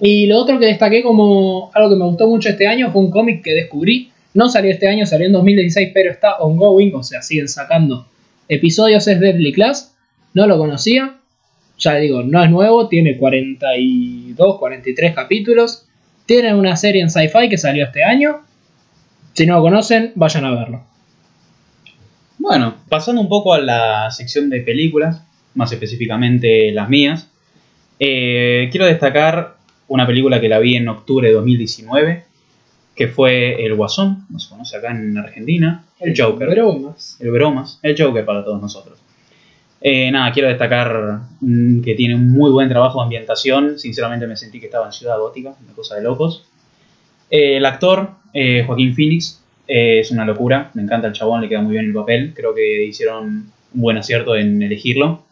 Y 0.00 0.26
lo 0.26 0.38
otro 0.38 0.58
que 0.58 0.66
destaqué 0.66 1.02
como 1.02 1.70
algo 1.74 1.90
que 1.90 1.96
me 1.96 2.04
gustó 2.04 2.26
mucho 2.26 2.48
este 2.48 2.66
año 2.66 2.90
fue 2.90 3.02
un 3.02 3.10
cómic 3.10 3.42
que 3.42 3.54
descubrí. 3.54 4.10
No 4.34 4.48
salió 4.48 4.70
este 4.70 4.88
año, 4.88 5.06
salió 5.06 5.26
en 5.26 5.32
2016, 5.32 5.90
pero 5.92 6.10
está 6.10 6.36
ongoing, 6.38 6.94
o 6.94 7.02
sea, 7.02 7.22
siguen 7.22 7.48
sacando 7.48 8.06
episodios. 8.48 9.06
Es 9.06 9.20
Deadly 9.20 9.52
Class. 9.52 9.94
No 10.34 10.46
lo 10.46 10.58
conocía. 10.58 11.18
Ya 11.82 11.96
digo, 11.96 12.22
no 12.22 12.44
es 12.44 12.48
nuevo, 12.48 12.86
tiene 12.86 13.16
42, 13.16 14.58
43 14.58 15.14
capítulos. 15.16 15.88
Tiene 16.26 16.54
una 16.54 16.76
serie 16.76 17.02
en 17.02 17.10
sci-fi 17.10 17.48
que 17.48 17.58
salió 17.58 17.84
este 17.86 18.04
año. 18.04 18.42
Si 19.32 19.46
no 19.46 19.56
lo 19.56 19.62
conocen, 19.62 20.12
vayan 20.14 20.44
a 20.44 20.54
verlo. 20.54 20.84
Bueno, 22.38 22.76
pasando 22.88 23.20
un 23.20 23.28
poco 23.28 23.52
a 23.52 23.60
la 23.60 24.12
sección 24.12 24.48
de 24.48 24.60
películas, 24.60 25.22
más 25.54 25.72
específicamente 25.72 26.70
las 26.70 26.88
mías, 26.88 27.28
eh, 27.98 28.68
quiero 28.70 28.86
destacar 28.86 29.56
una 29.88 30.06
película 30.06 30.40
que 30.40 30.48
la 30.48 30.60
vi 30.60 30.76
en 30.76 30.88
octubre 30.88 31.26
de 31.26 31.34
2019, 31.34 32.24
que 32.94 33.08
fue 33.08 33.64
El 33.64 33.74
Guasón, 33.74 34.26
no 34.30 34.38
se 34.38 34.48
conoce 34.48 34.76
acá 34.76 34.92
en 34.92 35.18
Argentina, 35.18 35.84
El 35.98 36.14
Joker. 36.16 36.48
Bromas. 36.48 37.16
El 37.18 37.32
Bromas, 37.32 37.80
el 37.82 38.00
Joker 38.00 38.24
para 38.24 38.44
todos 38.44 38.62
nosotros. 38.62 39.00
Eh, 39.84 40.12
nada, 40.12 40.30
quiero 40.30 40.48
destacar 40.48 41.22
mm, 41.40 41.80
que 41.82 41.96
tiene 41.96 42.14
un 42.14 42.30
muy 42.30 42.52
buen 42.52 42.68
trabajo 42.68 43.00
de 43.00 43.04
ambientación. 43.04 43.78
Sinceramente 43.80 44.28
me 44.28 44.36
sentí 44.36 44.60
que 44.60 44.66
estaba 44.66 44.86
en 44.86 44.92
Ciudad 44.92 45.18
Gótica, 45.18 45.54
una 45.60 45.72
cosa 45.74 45.96
de 45.96 46.02
locos. 46.02 46.44
Eh, 47.28 47.56
el 47.56 47.66
actor, 47.66 48.10
eh, 48.32 48.62
Joaquín 48.64 48.94
Phoenix, 48.94 49.42
es 49.66 50.10
una 50.12 50.24
locura. 50.24 50.70
Me 50.74 50.82
encanta 50.82 51.08
el 51.08 51.12
chabón, 51.12 51.40
le 51.40 51.48
queda 51.48 51.62
muy 51.62 51.72
bien 51.72 51.86
el 51.86 51.92
papel. 51.92 52.32
Creo 52.34 52.54
que 52.54 52.84
hicieron 52.84 53.24
un 53.74 53.80
buen 53.80 53.96
acierto 53.96 54.36
en 54.36 54.62
elegirlo. 54.62 55.24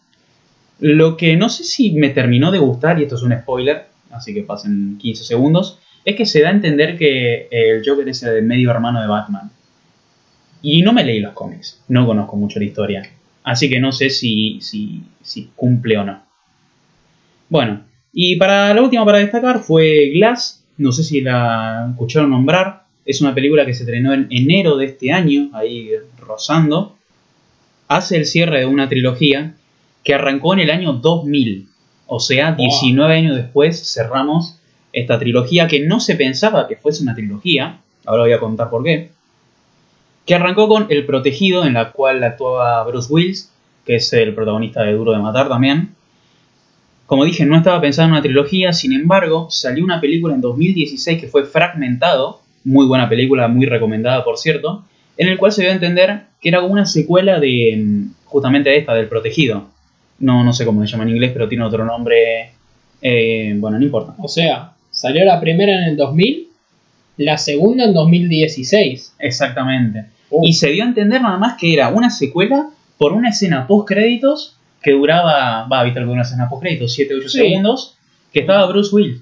Lo 0.80 1.16
que 1.16 1.36
no 1.36 1.48
sé 1.48 1.62
si 1.62 1.92
me 1.92 2.08
terminó 2.08 2.50
de 2.50 2.58
gustar, 2.58 2.98
y 2.98 3.04
esto 3.04 3.14
es 3.16 3.22
un 3.22 3.36
spoiler, 3.38 3.86
así 4.10 4.34
que 4.34 4.42
pasen 4.42 4.98
15 4.98 5.24
segundos, 5.24 5.78
es 6.04 6.16
que 6.16 6.26
se 6.26 6.40
da 6.40 6.48
a 6.48 6.52
entender 6.52 6.96
que 6.96 7.48
el 7.50 7.82
Joker 7.86 8.08
es 8.08 8.22
el 8.22 8.42
medio 8.42 8.70
hermano 8.70 9.00
de 9.00 9.06
Batman. 9.06 9.50
Y 10.62 10.82
no 10.82 10.92
me 10.92 11.04
leí 11.04 11.20
los 11.20 11.34
cómics, 11.34 11.82
no 11.88 12.06
conozco 12.06 12.36
mucho 12.36 12.58
la 12.58 12.64
historia. 12.64 13.02
Así 13.50 13.68
que 13.68 13.80
no 13.80 13.90
sé 13.90 14.10
si, 14.10 14.60
si, 14.60 15.02
si 15.22 15.50
cumple 15.56 15.98
o 15.98 16.04
no. 16.04 16.22
Bueno, 17.48 17.82
y 18.12 18.36
para 18.36 18.72
la 18.72 18.80
última 18.80 19.04
para 19.04 19.18
destacar 19.18 19.58
fue 19.58 20.10
Glass. 20.14 20.64
No 20.76 20.92
sé 20.92 21.02
si 21.02 21.20
la 21.20 21.88
escucharon 21.90 22.30
nombrar. 22.30 22.84
Es 23.04 23.20
una 23.20 23.34
película 23.34 23.66
que 23.66 23.74
se 23.74 23.82
estrenó 23.82 24.14
en 24.14 24.28
enero 24.30 24.76
de 24.76 24.86
este 24.86 25.10
año, 25.10 25.50
ahí 25.52 25.90
rozando. 26.20 26.96
Hace 27.88 28.18
el 28.18 28.26
cierre 28.26 28.60
de 28.60 28.66
una 28.66 28.88
trilogía 28.88 29.56
que 30.04 30.14
arrancó 30.14 30.54
en 30.54 30.60
el 30.60 30.70
año 30.70 30.92
2000. 30.92 31.66
O 32.06 32.20
sea, 32.20 32.52
19 32.52 33.12
años 33.12 33.34
después 33.34 33.92
cerramos 33.92 34.60
esta 34.92 35.18
trilogía 35.18 35.66
que 35.66 35.80
no 35.80 35.98
se 35.98 36.14
pensaba 36.14 36.68
que 36.68 36.76
fuese 36.76 37.02
una 37.02 37.16
trilogía. 37.16 37.80
Ahora 38.06 38.22
voy 38.22 38.32
a 38.32 38.38
contar 38.38 38.70
por 38.70 38.84
qué. 38.84 39.10
Que 40.26 40.34
arrancó 40.34 40.68
con 40.68 40.86
El 40.90 41.06
Protegido, 41.06 41.64
en 41.64 41.74
la 41.74 41.92
cual 41.92 42.22
actuaba 42.22 42.84
Bruce 42.84 43.12
Willis, 43.12 43.52
que 43.84 43.96
es 43.96 44.12
el 44.12 44.34
protagonista 44.34 44.82
de 44.82 44.92
Duro 44.92 45.12
de 45.12 45.18
Matar 45.18 45.48
también. 45.48 45.94
Como 47.06 47.24
dije, 47.24 47.44
no 47.44 47.56
estaba 47.56 47.80
pensado 47.80 48.06
en 48.06 48.12
una 48.12 48.22
trilogía, 48.22 48.72
sin 48.72 48.92
embargo, 48.92 49.48
salió 49.50 49.82
una 49.84 50.00
película 50.00 50.34
en 50.34 50.40
2016 50.40 51.20
que 51.20 51.26
fue 51.26 51.44
Fragmentado, 51.44 52.40
muy 52.64 52.86
buena 52.86 53.08
película, 53.08 53.48
muy 53.48 53.66
recomendada 53.66 54.22
por 54.22 54.38
cierto, 54.38 54.84
en 55.16 55.28
el 55.28 55.36
cual 55.38 55.50
se 55.50 55.62
dio 55.62 55.70
a 55.70 55.74
entender 55.74 56.20
que 56.40 56.48
era 56.50 56.62
una 56.62 56.86
secuela 56.86 57.40
de 57.40 57.74
mm, 57.76 58.12
justamente 58.26 58.76
esta, 58.78 58.94
del 58.94 59.08
Protegido. 59.08 59.68
No, 60.20 60.44
no 60.44 60.52
sé 60.52 60.64
cómo 60.64 60.82
se 60.82 60.86
llama 60.86 61.02
en 61.04 61.10
inglés, 61.10 61.32
pero 61.32 61.48
tiene 61.48 61.64
otro 61.64 61.84
nombre. 61.84 62.52
eh, 63.02 63.54
bueno, 63.56 63.78
no 63.78 63.84
importa. 63.84 64.14
O 64.18 64.28
sea, 64.28 64.72
salió 64.90 65.24
la 65.24 65.40
primera 65.40 65.72
en 65.72 65.84
el 65.90 65.96
2000, 65.96 66.48
la 67.20 67.36
segunda 67.38 67.84
en 67.84 67.92
2016. 67.94 69.14
Exactamente. 69.18 70.06
Uh. 70.30 70.46
Y 70.46 70.54
se 70.54 70.70
dio 70.70 70.84
a 70.84 70.86
entender 70.86 71.20
nada 71.20 71.36
más 71.38 71.56
que 71.58 71.72
era 71.74 71.88
una 71.88 72.10
secuela 72.10 72.68
por 72.98 73.12
una 73.12 73.30
escena 73.30 73.66
post 73.66 73.88
créditos 73.88 74.56
que 74.82 74.92
duraba, 74.92 75.66
va, 75.68 75.82
viste 75.84 75.98
alguna 76.00 76.22
escena 76.22 76.48
post 76.48 76.62
créditos, 76.62 76.92
7 76.94 77.14
8 77.14 77.28
Sí. 77.28 77.38
segundos, 77.38 77.96
que 78.32 78.40
estaba 78.40 78.66
Bruce 78.66 78.94
Willis. 78.94 79.20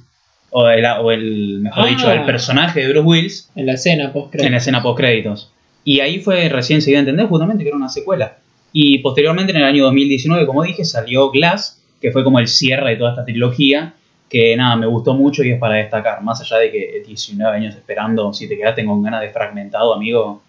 O 0.51 0.67
el, 0.69 0.85
o 0.85 1.11
el 1.11 1.59
mejor 1.61 1.85
Ah. 1.85 1.89
dicho, 1.89 2.11
el 2.11 2.25
personaje 2.25 2.81
de 2.81 2.89
Bruce 2.89 3.07
Willis 3.07 3.51
En 3.55 3.67
la 3.67 3.75
escena 3.75 4.13
post 4.13 4.35
en 4.37 4.51
la 4.53 4.57
escena 4.59 4.83
post 4.83 4.99
créditos. 4.99 5.51
Y 5.85 6.01
ahí 6.01 6.21
fue 6.21 6.49
recién 6.49 6.81
se 6.83 6.91
dio 6.91 6.99
a 6.99 7.01
entender 7.01 7.27
justamente 7.27 7.65
que 7.65 7.69
era 7.71 7.77
una 7.77 7.89
secuela. 7.89 8.39
Y 8.73 8.99
posteriormente, 8.99 9.53
en 9.53 9.59
el 9.59 9.65
año 9.65 9.85
2019, 9.85 10.47
como 10.47 10.63
dije, 10.63 10.85
salió 10.85 11.31
Glass, 11.31 11.83
que 12.01 12.13
fue 12.13 12.23
como 12.25 12.39
el 12.39 12.47
cierre 12.49 12.91
de 12.91 12.97
toda 12.97 13.11
esta 13.11 13.25
trilogía, 13.25 13.95
que 14.29 14.57
nada, 14.57 14.77
me 14.77 14.87
gustó 14.87 15.15
mucho 15.15 15.43
y 15.43 15.51
es 15.51 15.59
para 15.59 15.77
destacar. 15.77 16.23
Más 16.23 16.41
allá 16.41 16.59
de 16.59 16.71
que 16.71 17.03
19 17.07 17.57
años 17.57 17.75
esperando, 17.75 18.33
si 18.33 18.49
te 18.49 18.57
quedaste 18.57 18.85
con 18.85 19.03
ganas 19.03 19.23
de 19.23 19.31
fragmentado, 19.31 19.95
amigo, 19.95 20.43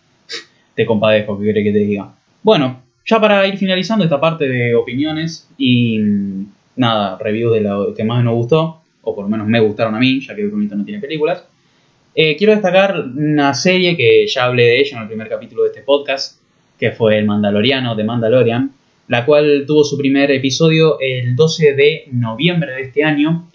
te 0.76 0.86
compadezco, 0.86 1.40
¿qué 1.40 1.46
querés 1.46 1.64
que 1.64 1.72
te 1.72 1.80
diga? 1.80 2.14
Bueno, 2.44 2.82
ya 3.06 3.20
para 3.20 3.48
ir 3.48 3.58
finalizando 3.58 4.04
esta 4.04 4.20
parte 4.20 4.48
de 4.48 4.76
opiniones 4.76 5.50
y 5.58 6.00
nada, 6.76 7.18
reviews 7.20 7.54
de 7.54 7.62
lo 7.62 7.94
que 7.94 8.04
más 8.04 8.24
nos 8.24 8.36
gustó, 8.36 8.82
o 9.02 9.16
por 9.16 9.26
lo 9.26 9.30
menos 9.30 9.48
me 9.48 9.60
gustaron 9.60 9.96
a 9.96 10.00
mí, 10.00 10.20
ya 10.22 10.36
que 10.36 10.46
Brunito 10.46 10.76
no 10.76 10.86
tiene 10.86 11.00
películas. 11.00 11.44
Eh, 12.16 12.36
quiero 12.38 12.54
destacar 12.54 13.00
una 13.00 13.54
serie 13.54 13.96
que 13.96 14.26
ya 14.28 14.46
hablé 14.46 14.64
de 14.64 14.80
ella 14.80 14.98
en 14.98 15.02
el 15.04 15.08
primer 15.08 15.30
capítulo 15.30 15.64
de 15.64 15.70
este 15.70 15.82
podcast, 15.82 16.40
que 16.80 16.92
fue 16.92 17.18
El 17.18 17.26
Mandaloriano 17.26 17.96
de 17.96 18.04
Mandalorian, 18.04 18.72
la 19.08 19.26
cual 19.26 19.66
tuvo 19.68 19.84
su 19.84 19.98
primer 19.98 20.32
episodio 20.32 20.98
el 21.00 21.36
12 21.36 21.74
de 21.74 22.04
noviembre 22.12 22.74
de 22.74 22.82
este 22.82 23.04
año. 23.04 23.48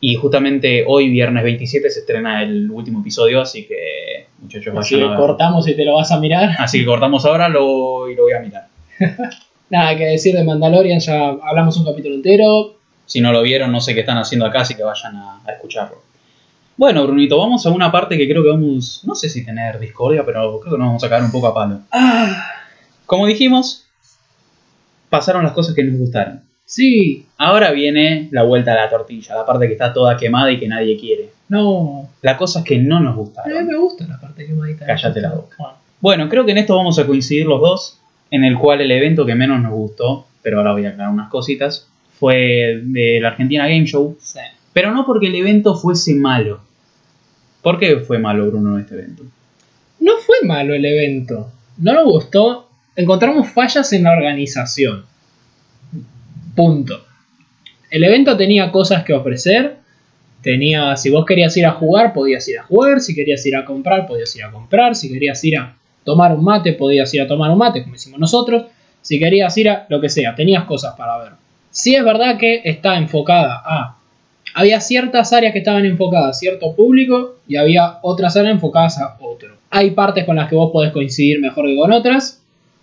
Y 0.00 0.14
justamente 0.16 0.84
hoy, 0.86 1.08
viernes 1.08 1.42
27, 1.42 1.90
se 1.90 2.00
estrena 2.00 2.42
el 2.42 2.70
último 2.70 3.00
episodio, 3.00 3.40
así 3.40 3.66
que 3.66 4.26
muchachos 4.38 4.74
Así 4.76 4.94
vayan 4.94 5.08
que 5.08 5.14
a 5.14 5.18
cortamos 5.18 5.66
y 5.68 5.74
te 5.74 5.84
lo 5.84 5.94
vas 5.94 6.12
a 6.12 6.20
mirar. 6.20 6.50
Así 6.58 6.80
que 6.80 6.86
cortamos 6.86 7.24
ahora 7.24 7.48
lo, 7.48 8.08
y 8.08 8.14
lo 8.14 8.24
voy 8.24 8.32
a 8.32 8.40
mirar. 8.40 8.68
Nada 9.70 9.96
que 9.96 10.04
decir 10.04 10.34
de 10.34 10.44
Mandalorian, 10.44 11.00
ya 11.00 11.36
hablamos 11.42 11.76
un 11.78 11.86
capítulo 11.86 12.14
entero. 12.14 12.76
Si 13.06 13.20
no 13.20 13.32
lo 13.32 13.42
vieron, 13.42 13.72
no 13.72 13.80
sé 13.80 13.94
qué 13.94 14.00
están 14.00 14.18
haciendo 14.18 14.46
acá, 14.46 14.60
así 14.60 14.74
que 14.74 14.82
vayan 14.82 15.16
a, 15.16 15.40
a 15.44 15.52
escucharlo. 15.52 16.02
Bueno, 16.76 17.06
Brunito, 17.06 17.38
vamos 17.38 17.64
a 17.64 17.70
una 17.70 17.90
parte 17.90 18.18
que 18.18 18.28
creo 18.28 18.42
que 18.42 18.50
vamos, 18.50 19.02
no 19.04 19.14
sé 19.14 19.30
si 19.30 19.44
tener 19.44 19.78
discordia, 19.78 20.24
pero 20.26 20.60
creo 20.60 20.74
que 20.74 20.78
nos 20.78 20.88
vamos 20.88 21.04
a 21.04 21.08
caer 21.08 21.22
un 21.22 21.32
poco 21.32 21.46
a 21.46 21.54
palo. 21.54 21.80
Ah, 21.90 22.52
Como 23.06 23.26
dijimos, 23.26 23.86
pasaron 25.08 25.42
las 25.42 25.52
cosas 25.52 25.74
que 25.74 25.82
nos 25.82 25.98
gustaron. 25.98 26.42
Sí, 26.66 27.26
Ahora 27.38 27.70
viene 27.70 28.28
la 28.32 28.42
vuelta 28.42 28.72
a 28.72 28.76
la 28.76 28.90
tortilla, 28.90 29.34
la 29.34 29.46
parte 29.46 29.66
que 29.66 29.72
está 29.72 29.92
toda 29.92 30.16
quemada 30.16 30.50
y 30.52 30.58
que 30.58 30.68
nadie 30.68 30.98
quiere. 30.98 31.30
no. 31.48 32.08
Las 32.22 32.38
cosas 32.38 32.64
que 32.64 32.78
no 32.78 32.98
nos 33.00 33.14
A 33.38 33.46
mí 33.46 33.54
me 33.64 33.76
gusta 33.76 34.06
la 34.06 34.20
parte 34.20 34.46
quemadita. 34.46 34.84
Cállate 34.86 35.20
la 35.20 35.32
boca. 35.32 35.56
Bueno, 35.58 35.74
Bueno, 36.00 36.28
creo 36.28 36.44
que 36.44 36.52
en 36.52 36.58
esto 36.58 36.76
vamos 36.76 36.98
a 36.98 37.06
coincidir 37.06 37.46
los 37.46 37.60
dos, 37.60 38.00
en 38.30 38.42
el 38.42 38.58
cual 38.58 38.80
el 38.80 38.90
evento 38.90 39.24
que 39.24 39.34
menos 39.34 39.60
nos 39.62 39.72
gustó, 39.72 40.26
pero 40.42 40.58
ahora 40.58 40.72
voy 40.72 40.86
a 40.86 40.90
aclarar 40.90 41.12
unas 41.12 41.28
cositas, 41.28 41.88
fue 42.18 42.80
de 42.82 43.20
la 43.20 43.28
Argentina 43.28 43.68
Game 43.68 43.86
Show, 43.86 44.16
sí. 44.20 44.40
pero 44.72 44.92
no 44.92 45.06
porque 45.06 45.28
el 45.28 45.36
evento 45.36 45.76
fuese 45.76 46.14
malo. 46.14 46.60
¿Por 47.62 47.78
qué 47.78 47.98
fue 47.98 48.18
malo, 48.18 48.46
Bruno, 48.46 48.78
este 48.78 48.94
evento? 48.94 49.24
No 50.00 50.16
fue 50.18 50.36
malo 50.42 50.74
el 50.74 50.84
evento. 50.84 51.50
No 51.78 51.92
nos 51.92 52.04
gustó. 52.04 52.68
Encontramos 52.94 53.48
fallas 53.50 53.92
en 53.92 54.04
la 54.04 54.12
organización. 54.12 55.04
Punto. 56.56 57.04
El 57.90 58.02
evento 58.02 58.36
tenía 58.36 58.72
cosas 58.72 59.04
que 59.04 59.12
ofrecer. 59.12 59.76
Tenía, 60.42 60.96
si 60.96 61.10
vos 61.10 61.26
querías 61.26 61.56
ir 61.56 61.66
a 61.66 61.72
jugar, 61.72 62.14
podías 62.14 62.48
ir 62.48 62.58
a 62.58 62.62
jugar. 62.62 63.00
Si 63.00 63.14
querías 63.14 63.44
ir 63.44 63.56
a 63.56 63.64
comprar, 63.64 64.06
podías 64.06 64.34
ir 64.34 64.42
a 64.42 64.50
comprar. 64.50 64.96
Si 64.96 65.12
querías 65.12 65.44
ir 65.44 65.58
a 65.58 65.76
tomar 66.02 66.32
un 66.32 66.42
mate, 66.42 66.72
podías 66.72 67.12
ir 67.12 67.20
a 67.20 67.26
tomar 67.26 67.50
un 67.50 67.58
mate, 67.58 67.82
como 67.82 67.94
hicimos 67.94 68.18
nosotros. 68.18 68.64
Si 69.02 69.18
querías 69.18 69.56
ir 69.58 69.68
a 69.68 69.86
lo 69.90 70.00
que 70.00 70.08
sea, 70.08 70.34
tenías 70.34 70.64
cosas 70.64 70.94
para 70.96 71.18
ver. 71.18 71.32
Sí 71.70 71.94
es 71.94 72.04
verdad 72.04 72.38
que 72.38 72.62
está 72.64 72.96
enfocada 72.96 73.62
a... 73.64 73.98
Había 74.54 74.80
ciertas 74.80 75.34
áreas 75.34 75.52
que 75.52 75.58
estaban 75.58 75.84
enfocadas 75.84 76.30
a 76.30 76.38
cierto 76.38 76.74
público 76.74 77.36
y 77.46 77.56
había 77.56 77.98
otras 78.00 78.34
áreas 78.36 78.54
enfocadas 78.54 78.98
a 78.98 79.18
otro. 79.20 79.56
Hay 79.68 79.90
partes 79.90 80.24
con 80.24 80.36
las 80.36 80.48
que 80.48 80.56
vos 80.56 80.70
podés 80.72 80.92
coincidir 80.92 81.40
mejor 81.40 81.66
que 81.66 81.76
con 81.76 81.92
otras, 81.92 82.42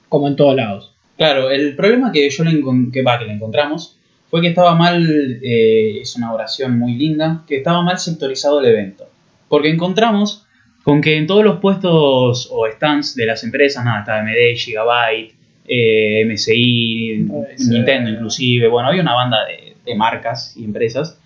como 0.09 0.27
en 0.27 0.35
todos 0.35 0.55
lados. 0.55 0.92
Claro, 1.17 1.51
el 1.51 1.75
problema 1.75 2.11
que 2.11 2.29
yo 2.29 2.43
le, 2.43 2.51
que, 2.91 3.03
que 3.03 3.25
le 3.25 3.33
encontramos 3.33 3.99
fue 4.29 4.41
que 4.41 4.47
estaba 4.47 4.73
mal, 4.75 5.39
eh, 5.43 5.99
es 6.01 6.15
una 6.15 6.33
oración 6.33 6.79
muy 6.79 6.95
linda, 6.95 7.43
que 7.47 7.57
estaba 7.57 7.83
mal 7.83 7.99
sectorizado 7.99 8.59
el 8.59 8.65
evento. 8.65 9.07
Porque 9.47 9.69
encontramos 9.69 10.45
con 10.83 11.01
que 11.01 11.17
en 11.17 11.27
todos 11.27 11.43
los 11.43 11.59
puestos 11.59 12.49
o 12.51 12.67
stands 12.67 13.15
de 13.15 13.27
las 13.27 13.43
empresas, 13.43 13.85
nada, 13.85 13.99
estaba 13.99 14.23
MD, 14.23 14.55
Gigabyte, 14.55 15.35
eh, 15.67 16.25
MSI. 16.25 17.27
Nintendo 17.69 18.09
inclusive, 18.09 18.67
bueno, 18.67 18.89
había 18.89 19.01
una 19.01 19.13
banda 19.13 19.45
de, 19.45 19.75
de 19.85 19.95
marcas 19.95 20.57
y 20.57 20.63
empresas, 20.63 21.19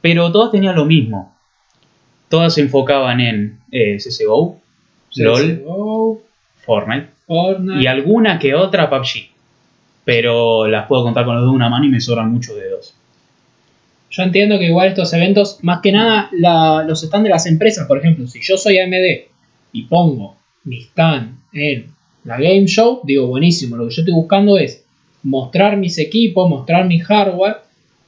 pero 0.00 0.30
todas 0.32 0.52
tenían 0.52 0.76
lo 0.76 0.86
mismo. 0.86 1.36
Todas 2.28 2.54
se 2.54 2.60
enfocaban 2.60 3.20
en 3.20 3.58
eh, 3.72 3.96
CSGO, 3.96 4.60
LOL, 5.16 5.58
CSGO, 5.58 6.22
Fortnite 6.64 7.08
Fortnite. 7.30 7.80
y 7.82 7.86
alguna 7.86 8.38
que 8.38 8.54
otra 8.54 8.90
PUBG. 8.90 9.28
pero 10.04 10.66
las 10.66 10.86
puedo 10.88 11.04
contar 11.04 11.24
con 11.24 11.34
los 11.34 11.42
dedos 11.42 11.52
de 11.52 11.56
una 11.56 11.68
mano 11.68 11.84
y 11.84 11.88
me 11.88 12.00
sobran 12.00 12.32
muchos 12.32 12.56
dedos. 12.56 12.94
Yo 14.10 14.22
entiendo 14.24 14.58
que 14.58 14.64
igual 14.66 14.88
estos 14.88 15.12
eventos, 15.12 15.58
más 15.62 15.80
que 15.82 15.92
nada, 15.92 16.28
la- 16.32 16.82
los 16.88 17.02
stands 17.02 17.22
de 17.24 17.30
las 17.30 17.46
empresas, 17.46 17.86
por 17.86 17.98
ejemplo, 17.98 18.26
si 18.26 18.40
yo 18.42 18.56
soy 18.56 18.78
AMD 18.78 19.28
y 19.72 19.82
pongo 19.82 20.36
mi 20.64 20.78
stand 20.80 21.38
en 21.52 21.86
la 22.24 22.38
Game 22.38 22.66
Show, 22.66 23.02
digo, 23.04 23.28
buenísimo, 23.28 23.76
lo 23.76 23.86
que 23.86 23.94
yo 23.94 24.02
estoy 24.02 24.14
buscando 24.14 24.58
es 24.58 24.84
mostrar 25.22 25.76
mis 25.76 25.96
equipos, 25.98 26.48
mostrar 26.50 26.86
mi 26.86 26.98
hardware, 26.98 27.58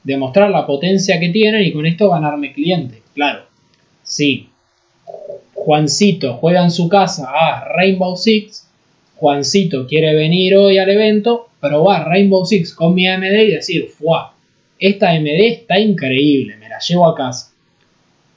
demostrar 0.03 0.49
la 0.49 0.65
potencia 0.67 1.19
que 1.21 1.29
tienen 1.29 1.63
y 1.63 1.71
con 1.71 1.85
esto 1.85 2.09
ganarme 2.09 2.51
clientes. 2.51 3.01
Claro, 3.13 3.43
si 4.03 4.49
Juancito 5.53 6.33
juega 6.35 6.63
en 6.63 6.71
su 6.71 6.89
casa 6.89 7.29
a 7.33 7.65
Rainbow 7.69 8.17
Six, 8.17 8.62
Juancito 9.23 9.87
quiere 9.87 10.13
venir 10.13 10.53
hoy 10.57 10.77
al 10.79 10.89
evento, 10.89 11.47
probar 11.61 12.09
Rainbow 12.09 12.45
Six 12.45 12.73
con 12.73 12.93
mi 12.93 13.07
AMD 13.07 13.23
y 13.23 13.51
decir, 13.51 13.87
¡fuah! 13.87 14.33
Esta 14.77 15.11
AMD 15.11 15.27
está 15.27 15.79
increíble, 15.79 16.57
me 16.57 16.67
la 16.67 16.77
llevo 16.79 17.07
a 17.07 17.15
casa. 17.15 17.53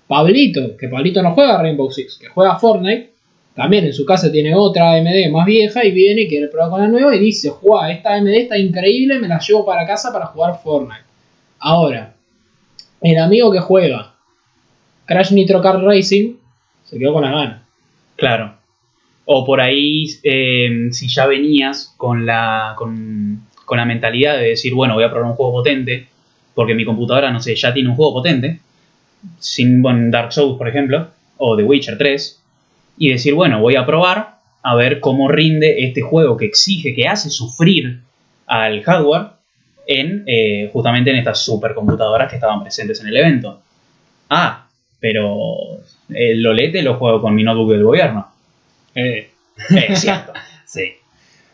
Pablito, 0.07 0.76
que 0.76 0.87
Pablito 0.87 1.21
no 1.25 1.35
juega 1.35 1.61
Rainbow 1.61 1.90
Six, 1.90 2.19
que 2.21 2.28
juega 2.28 2.57
Fortnite, 2.61 3.11
también 3.57 3.85
en 3.85 3.93
su 3.93 4.07
casa 4.07 4.31
tiene 4.31 4.55
otra 4.55 4.93
AMD 4.93 5.28
más 5.33 5.45
vieja 5.45 5.85
y 5.85 5.90
viene 5.90 6.23
y 6.23 6.28
quiere 6.28 6.47
probar 6.47 6.71
con 6.71 6.81
la 6.81 6.87
nueva 6.87 7.16
y 7.16 7.19
dice, 7.19 7.50
¡Juá! 7.50 7.90
Esta 7.90 8.14
AMD 8.14 8.28
está 8.28 8.57
increíble, 8.57 9.19
me 9.19 9.26
la 9.26 9.40
llevo 9.40 9.66
para 9.66 9.85
casa 9.85 10.12
para 10.12 10.26
jugar 10.26 10.61
Fortnite. 10.62 11.02
Ahora, 11.59 12.14
el 13.00 13.19
amigo 13.19 13.50
que 13.50 13.59
juega 13.59 14.14
Crash 15.05 15.33
Nitro 15.33 15.61
Kart 15.61 15.83
Racing 15.83 16.35
se 16.85 16.97
quedó 16.97 17.12
con 17.12 17.23
la 17.25 17.33
gana. 17.33 17.62
Claro. 18.14 18.65
O 19.26 19.45
por 19.45 19.61
ahí, 19.61 20.06
eh, 20.23 20.88
si 20.92 21.09
ya 21.09 21.26
venías 21.26 21.95
con 21.97 22.25
la, 22.25 22.75
con, 22.76 23.42
con 23.64 23.78
la 23.78 23.85
mentalidad 23.85 24.38
de 24.38 24.49
decir, 24.49 24.73
bueno, 24.73 24.95
voy 24.95 25.04
a 25.04 25.11
probar 25.11 25.30
un 25.30 25.37
juego 25.37 25.52
potente, 25.52 26.06
porque 26.54 26.75
mi 26.75 26.85
computadora, 26.85 27.30
no 27.30 27.40
sé, 27.40 27.54
ya 27.54 27.75
tiene 27.75 27.90
un 27.90 27.97
juego 27.97 28.14
potente, 28.14 28.61
sin 29.38 29.83
Dark 30.11 30.33
Souls, 30.33 30.56
por 30.56 30.68
ejemplo, 30.68 31.09
o 31.38 31.56
The 31.56 31.64
Witcher 31.64 31.99
3, 31.99 32.42
y 32.99 33.11
decir, 33.11 33.35
bueno, 33.35 33.61
voy 33.61 33.76
a 33.76 33.85
probar 33.85 34.37
a 34.62 34.75
ver 34.75 35.00
cómo 35.00 35.28
rinde 35.28 35.85
este 35.85 36.02
juego 36.02 36.37
que 36.37 36.47
exige, 36.47 36.95
que 36.95 37.06
hace 37.06 37.30
sufrir 37.30 38.00
al 38.47 38.83
hardware 38.83 39.28
en 39.87 40.25
eh, 40.26 40.71
justamente 40.73 41.11
en 41.11 41.16
estas 41.16 41.45
supercomputadoras 41.45 42.28
que 42.28 42.37
estaban 42.37 42.62
presentes 42.62 43.00
en 43.00 43.09
el 43.09 43.16
evento. 43.16 43.61
Ah, 44.28 44.66
pero 44.99 45.37
el 46.09 46.42
Lolete 46.42 46.83
lo 46.83 46.95
juego 46.95 47.21
con 47.21 47.35
mi 47.35 47.45
notebook 47.45 47.71
del 47.71 47.85
gobierno. 47.85 48.26
Eh, 48.97 49.31
Es 49.71 50.00
cierto. 50.00 50.33
sí. 50.67 50.93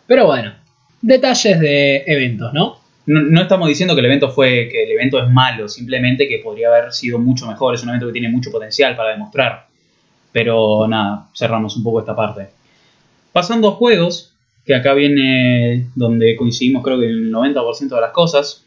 Pero 0.07 0.27
bueno, 0.27 0.55
detalles 1.03 1.61
de 1.61 2.05
eventos, 2.07 2.53
¿no? 2.55 2.81
No, 3.07 3.21
no 3.21 3.43
estamos 3.43 3.69
diciendo 3.69 3.95
que 3.95 4.01
el 4.01 4.07
evento 4.07 4.31
fue 4.31 4.69
que 4.71 4.85
el 4.85 4.91
evento 4.93 5.21
es 5.23 5.29
malo, 5.29 5.69
simplemente 5.69 6.29
que 6.29 6.39
podría 6.39 6.69
haber 6.69 6.93
sido 6.93 7.19
mucho 7.19 7.47
mejor. 7.47 7.75
Es 7.75 7.83
un 7.83 7.89
evento 7.91 8.07
que 8.07 8.13
tiene 8.13 8.29
mucho 8.29 8.51
potencial 8.51 8.95
para 8.97 9.11
demostrar. 9.11 9.67
Pero 10.33 10.87
nada, 10.89 11.29
cerramos 11.35 11.77
un 11.77 11.83
poco 11.83 12.01
esta 12.01 12.15
parte. 12.17 12.49
Pasando 13.33 13.69
a 13.69 13.73
juegos, 13.73 14.33
que 14.65 14.75
acá 14.75 14.95
viene 14.95 15.89
donde 15.97 16.37
coincidimos 16.37 16.85
creo 16.85 16.99
que 17.01 17.07
el 17.07 17.31
90% 17.33 17.89
de 17.97 18.01
las 18.01 18.13
cosas. 18.13 18.65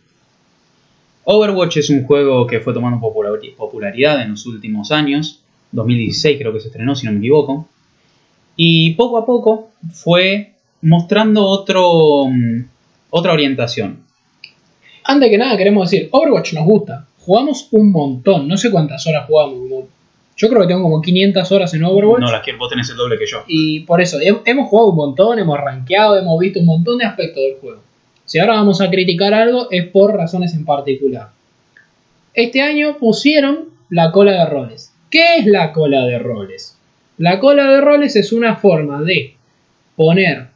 Overwatch 1.23 1.77
es 1.77 1.89
un 1.89 2.03
juego 2.03 2.45
que 2.45 2.59
fue 2.59 2.73
tomando 2.73 2.99
popular- 2.99 3.39
popularidad 3.57 4.21
en 4.21 4.31
los 4.31 4.45
últimos 4.45 4.91
años. 4.91 5.41
2016 5.71 6.37
creo 6.37 6.53
que 6.53 6.59
se 6.59 6.67
estrenó, 6.67 6.95
si 6.95 7.05
no 7.05 7.13
me 7.13 7.19
equivoco. 7.19 7.67
Y 8.55 8.93
poco 8.93 9.17
a 9.17 9.25
poco 9.25 9.69
fue 9.93 10.51
mostrando 10.81 11.45
otro, 11.45 12.25
mm, 12.27 12.65
otra 13.09 13.33
orientación. 13.33 13.99
Antes 15.03 15.29
que 15.29 15.37
nada 15.37 15.57
queremos 15.57 15.89
decir, 15.89 16.09
Overwatch 16.11 16.53
nos 16.53 16.65
gusta. 16.65 17.05
Jugamos 17.19 17.67
un 17.71 17.91
montón, 17.91 18.47
no 18.47 18.57
sé 18.57 18.71
cuántas 18.71 19.05
horas 19.07 19.25
jugamos. 19.27 19.55
como- 19.59 19.87
Yo 20.37 20.49
creo 20.49 20.61
que 20.63 20.67
tengo 20.67 20.83
como 20.83 21.01
500 21.01 21.49
horas 21.53 21.73
en 21.73 21.83
Overwatch. 21.85 22.19
No 22.21 22.31
las 22.31 22.41
quiero, 22.41 22.59
vos 22.59 22.69
tenés 22.69 22.89
el 22.89 22.97
doble 22.97 23.17
que 23.17 23.25
yo. 23.25 23.43
Y 23.47 23.81
por 23.81 24.01
eso, 24.01 24.19
he- 24.19 24.41
hemos 24.45 24.67
jugado 24.69 24.89
un 24.89 24.95
montón, 24.97 25.39
hemos 25.39 25.57
rankeado, 25.57 26.17
hemos 26.17 26.37
visto 26.39 26.59
un 26.59 26.65
montón 26.65 26.97
de 26.97 27.05
aspectos 27.05 27.41
del 27.41 27.55
juego. 27.61 27.79
Si 28.25 28.39
ahora 28.39 28.55
vamos 28.55 28.81
a 28.81 28.89
criticar 28.89 29.33
algo 29.33 29.67
es 29.71 29.85
por 29.87 30.13
razones 30.13 30.53
en 30.53 30.65
particular. 30.65 31.29
Este 32.33 32.61
año 32.61 32.97
pusieron 32.99 33.69
la 33.89 34.11
cola 34.11 34.33
de 34.33 34.45
roles. 34.47 34.91
¿Qué 35.09 35.37
es 35.37 35.45
la 35.45 35.71
cola 35.71 36.05
de 36.05 36.19
roles? 36.19 36.74
La 37.17 37.39
cola 37.39 37.71
de 37.71 37.79
roles 37.79 38.17
es 38.17 38.33
una 38.33 38.57
forma 38.57 39.01
de 39.01 39.35
poner 39.95 40.47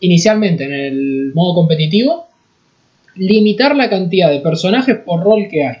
inicialmente 0.00 0.64
en 0.64 0.72
el 0.74 1.32
modo 1.34 1.54
competitivo, 1.54 2.26
limitar 3.14 3.74
la 3.74 3.88
cantidad 3.88 4.30
de 4.30 4.40
personajes 4.40 4.98
por 4.98 5.22
rol 5.22 5.48
que 5.50 5.66
hay. 5.66 5.76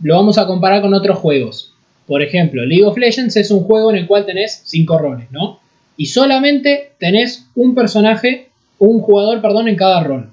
Lo 0.00 0.14
vamos 0.14 0.38
a 0.38 0.46
comparar 0.46 0.82
con 0.82 0.94
otros 0.94 1.18
juegos. 1.18 1.74
Por 2.06 2.22
ejemplo, 2.22 2.64
League 2.64 2.84
of 2.84 2.96
Legends 2.96 3.36
es 3.36 3.50
un 3.50 3.64
juego 3.64 3.90
en 3.90 3.96
el 3.96 4.06
cual 4.06 4.24
tenés 4.24 4.62
5 4.66 4.98
roles, 4.98 5.32
¿no? 5.32 5.58
Y 5.96 6.06
solamente 6.06 6.92
tenés 7.00 7.48
un 7.56 7.74
personaje, 7.74 8.50
un 8.78 9.00
jugador, 9.00 9.42
perdón, 9.42 9.66
en 9.66 9.74
cada 9.74 10.04
rol. 10.04 10.30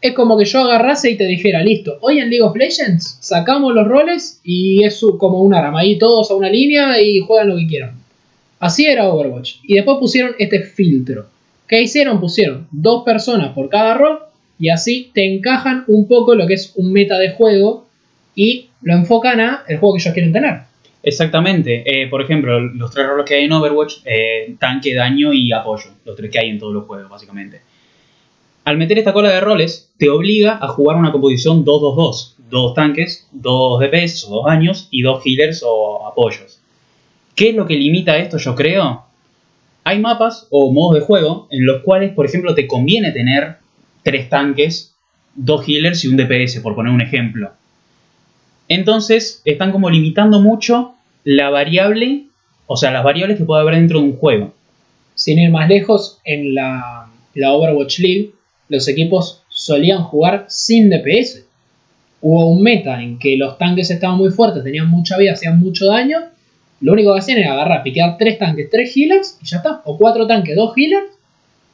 Es 0.00 0.12
como 0.14 0.36
que 0.36 0.44
yo 0.44 0.60
agarrase 0.60 1.12
y 1.12 1.16
te 1.16 1.26
dijera, 1.26 1.62
listo, 1.62 1.98
hoy 2.00 2.18
en 2.18 2.30
League 2.30 2.42
of 2.42 2.56
Legends 2.56 3.18
sacamos 3.20 3.72
los 3.74 3.86
roles 3.86 4.40
y 4.42 4.82
es 4.82 5.00
como 5.18 5.40
un 5.40 5.54
arma, 5.54 5.80
ahí 5.80 5.98
todos 5.98 6.32
a 6.32 6.34
una 6.34 6.50
línea 6.50 7.00
y 7.00 7.20
juegan 7.20 7.50
lo 7.50 7.56
que 7.56 7.66
quieran. 7.68 8.07
Así 8.60 8.86
era 8.86 9.08
Overwatch. 9.08 9.56
Y 9.64 9.74
después 9.74 9.98
pusieron 9.98 10.34
este 10.38 10.62
filtro. 10.62 11.26
¿Qué 11.68 11.82
hicieron? 11.82 12.20
Pusieron 12.20 12.66
dos 12.70 13.04
personas 13.04 13.52
por 13.52 13.68
cada 13.68 13.94
rol 13.94 14.20
y 14.58 14.70
así 14.70 15.10
te 15.14 15.32
encajan 15.32 15.84
un 15.86 16.08
poco 16.08 16.34
lo 16.34 16.46
que 16.46 16.54
es 16.54 16.72
un 16.76 16.92
meta 16.92 17.18
de 17.18 17.30
juego 17.30 17.86
y 18.34 18.68
lo 18.82 18.94
enfocan 18.94 19.40
a 19.40 19.64
el 19.68 19.78
juego 19.78 19.94
que 19.94 20.00
ellos 20.00 20.14
quieren 20.14 20.32
tener. 20.32 20.60
Exactamente. 21.02 21.82
Eh, 21.86 22.08
por 22.08 22.22
ejemplo, 22.22 22.58
los 22.60 22.90
tres 22.90 23.06
roles 23.06 23.26
que 23.26 23.34
hay 23.34 23.44
en 23.44 23.52
Overwatch, 23.52 23.98
eh, 24.04 24.54
tanque, 24.58 24.94
daño 24.94 25.32
y 25.32 25.52
apoyo. 25.52 25.90
Los 26.04 26.16
tres 26.16 26.30
que 26.30 26.38
hay 26.38 26.50
en 26.50 26.58
todos 26.58 26.74
los 26.74 26.86
juegos, 26.86 27.08
básicamente. 27.08 27.60
Al 28.64 28.76
meter 28.76 28.98
esta 28.98 29.12
cola 29.12 29.30
de 29.30 29.40
roles, 29.40 29.90
te 29.96 30.10
obliga 30.10 30.58
a 30.60 30.68
jugar 30.68 30.96
una 30.96 31.12
composición 31.12 31.64
2-2-2. 31.64 32.34
Dos 32.50 32.74
tanques, 32.74 33.28
dos 33.32 33.80
DPS 33.80 34.24
o 34.24 34.36
dos 34.36 34.44
daños 34.46 34.88
y 34.90 35.02
dos 35.02 35.22
healers 35.24 35.62
o 35.64 36.06
apoyos. 36.06 36.57
¿Qué 37.38 37.50
es 37.50 37.54
lo 37.54 37.68
que 37.68 37.76
limita 37.76 38.18
esto, 38.18 38.36
yo 38.36 38.56
creo? 38.56 39.04
Hay 39.84 40.00
mapas 40.00 40.48
o 40.50 40.72
modos 40.72 40.98
de 40.98 41.06
juego 41.06 41.46
en 41.52 41.66
los 41.66 41.82
cuales, 41.82 42.12
por 42.12 42.26
ejemplo, 42.26 42.52
te 42.52 42.66
conviene 42.66 43.12
tener 43.12 43.58
tres 44.02 44.28
tanques, 44.28 44.96
dos 45.36 45.64
healers 45.64 46.02
y 46.02 46.08
un 46.08 46.16
DPS, 46.16 46.58
por 46.58 46.74
poner 46.74 46.92
un 46.92 47.00
ejemplo. 47.00 47.52
Entonces, 48.66 49.40
están 49.44 49.70
como 49.70 49.88
limitando 49.88 50.40
mucho 50.40 50.96
la 51.22 51.48
variable, 51.50 52.24
o 52.66 52.76
sea, 52.76 52.90
las 52.90 53.04
variables 53.04 53.38
que 53.38 53.44
puede 53.44 53.62
haber 53.62 53.76
dentro 53.76 54.00
de 54.00 54.06
un 54.06 54.16
juego. 54.16 54.52
Sin 55.14 55.38
ir 55.38 55.52
más 55.52 55.68
lejos, 55.68 56.18
en 56.24 56.56
la, 56.56 57.06
la 57.34 57.52
Overwatch 57.52 58.00
League, 58.00 58.32
los 58.68 58.88
equipos 58.88 59.44
solían 59.48 60.02
jugar 60.02 60.46
sin 60.48 60.90
DPS. 60.90 61.44
Hubo 62.20 62.50
un 62.50 62.64
meta 62.64 63.00
en 63.00 63.16
que 63.20 63.36
los 63.36 63.58
tanques 63.58 63.92
estaban 63.92 64.18
muy 64.18 64.30
fuertes, 64.30 64.64
tenían 64.64 64.88
mucha 64.88 65.16
vida, 65.16 65.34
hacían 65.34 65.60
mucho 65.60 65.86
daño. 65.86 66.18
Lo 66.80 66.92
único 66.92 67.12
que 67.12 67.18
hacían 67.18 67.38
era 67.38 67.52
agarrar, 67.52 67.82
piquear 67.82 68.16
tres 68.18 68.38
tanques, 68.38 68.70
tres 68.70 68.96
healers 68.96 69.38
y 69.42 69.46
ya 69.46 69.58
está. 69.58 69.82
O 69.84 69.96
cuatro 69.96 70.26
tanques, 70.26 70.54
dos 70.54 70.74
healers. 70.76 71.10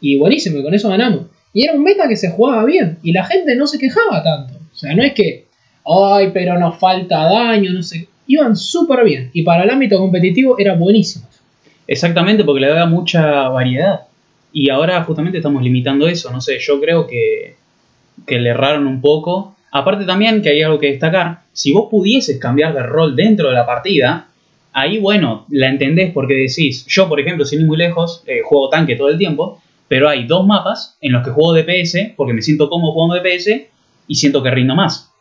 Y 0.01 0.19
buenísimo, 0.19 0.59
y 0.59 0.63
con 0.63 0.75
eso 0.75 0.89
ganamos. 0.89 1.27
Y 1.53 1.65
era 1.65 1.75
un 1.75 1.83
meta 1.83 2.09
que 2.09 2.17
se 2.17 2.31
jugaba 2.31 2.65
bien. 2.65 2.99
Y 3.03 3.13
la 3.13 3.25
gente 3.25 3.55
no 3.57 3.67
se 3.67 3.79
quejaba 3.79 4.23
tanto. 4.23 4.55
O 4.55 4.77
sea, 4.77 4.95
no 4.95 5.03
es 5.03 5.13
que, 5.13 5.47
ay, 5.87 6.31
pero 6.33 6.59
nos 6.59 6.79
falta 6.79 7.25
daño, 7.25 7.73
no 7.73 7.83
sé. 7.83 8.09
Iban 8.27 8.57
súper 8.57 9.05
bien. 9.05 9.31
Y 9.33 9.43
para 9.43 9.65
el 9.65 9.71
ámbito 9.71 9.99
competitivo 9.99 10.59
era 10.59 10.75
buenísimo. 10.75 11.27
Exactamente, 11.87 12.45
porque 12.45 12.63
le 12.63 12.69
da 12.69 12.87
mucha 12.87 13.49
variedad. 13.49 14.01
Y 14.53 14.71
ahora 14.71 15.03
justamente 15.05 15.39
estamos 15.39 15.63
limitando 15.63 16.09
eso. 16.09 16.31
No 16.31 16.41
sé, 16.41 16.59
yo 16.59 16.81
creo 16.81 17.07
que, 17.07 17.57
que 18.27 18.39
le 18.39 18.51
erraron 18.51 18.87
un 18.87 19.01
poco. 19.01 19.55
Aparte 19.71 20.05
también 20.05 20.43
que 20.43 20.51
hay 20.51 20.63
algo 20.63 20.79
que 20.79 20.89
destacar. 20.89 21.41
Si 21.53 21.73
vos 21.73 21.89
pudieses 21.91 22.39
cambiar 22.39 22.75
de 22.75 22.83
rol 22.83 23.15
dentro 23.15 23.49
de 23.49 23.55
la 23.55 23.67
partida, 23.67 24.29
ahí 24.75 24.99
bueno, 24.99 25.47
la 25.49 25.69
entendés 25.69 26.13
porque 26.13 26.35
decís, 26.35 26.85
yo 26.87 27.09
por 27.09 27.19
ejemplo, 27.19 27.47
sin 27.47 27.61
ir 27.61 27.67
muy 27.67 27.79
lejos, 27.79 28.23
eh, 28.27 28.41
juego 28.45 28.69
tanque 28.69 28.97
todo 28.97 29.09
el 29.09 29.17
tiempo, 29.17 29.63
pero 29.89 30.09
hay 30.09 30.27
dos 30.27 30.47
mapas 30.47 30.99
en 31.01 31.13
los 31.13 31.25
que 31.25 31.31
juego 31.31 31.55
DPS 31.55 32.13
porque 32.17 32.35
me 32.35 32.43
siento 32.43 32.69
cómodo 32.69 32.93
jugando 32.93 33.15
DPS 33.15 33.69
y 34.07 34.15
siento 34.17 34.43
que 34.43 34.51
rindo 34.51 34.75
más. 34.75 35.13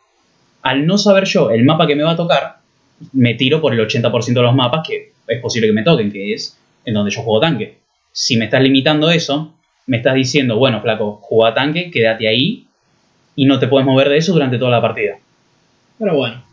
Al 0.62 0.86
no 0.86 0.98
saber 0.98 1.24
yo 1.24 1.50
el 1.50 1.64
mapa 1.64 1.86
que 1.86 1.96
me 1.96 2.02
va 2.02 2.12
a 2.12 2.16
tocar, 2.16 2.58
me 3.12 3.34
tiro 3.34 3.60
por 3.60 3.72
el 3.72 3.80
80% 3.80 4.24
de 4.24 4.42
los 4.42 4.54
mapas 4.54 4.86
que 4.86 5.12
es 5.26 5.40
posible 5.40 5.68
que 5.68 5.74
me 5.74 5.82
toquen, 5.82 6.12
que 6.12 6.34
es 6.34 6.58
en 6.84 6.94
donde 6.94 7.10
yo 7.10 7.22
juego 7.22 7.40
tanque. 7.40 7.78
Si 8.12 8.36
me 8.36 8.46
estás 8.46 8.62
limitando 8.62 9.10
eso, 9.10 9.54
me 9.86 9.98
estás 9.98 10.14
diciendo, 10.14 10.56
bueno, 10.56 10.80
flaco, 10.80 11.20
juega 11.22 11.54
tanque, 11.54 11.90
quédate 11.90 12.28
ahí 12.28 12.66
y 13.36 13.46
no 13.46 13.58
te 13.58 13.68
puedes 13.68 13.86
mover 13.86 14.08
de 14.08 14.16
eso 14.16 14.32
durante 14.32 14.58
toda 14.58 14.70
la 14.70 14.82
partida. 14.82 15.18
Pero 15.98 16.16
bueno. 16.16 16.43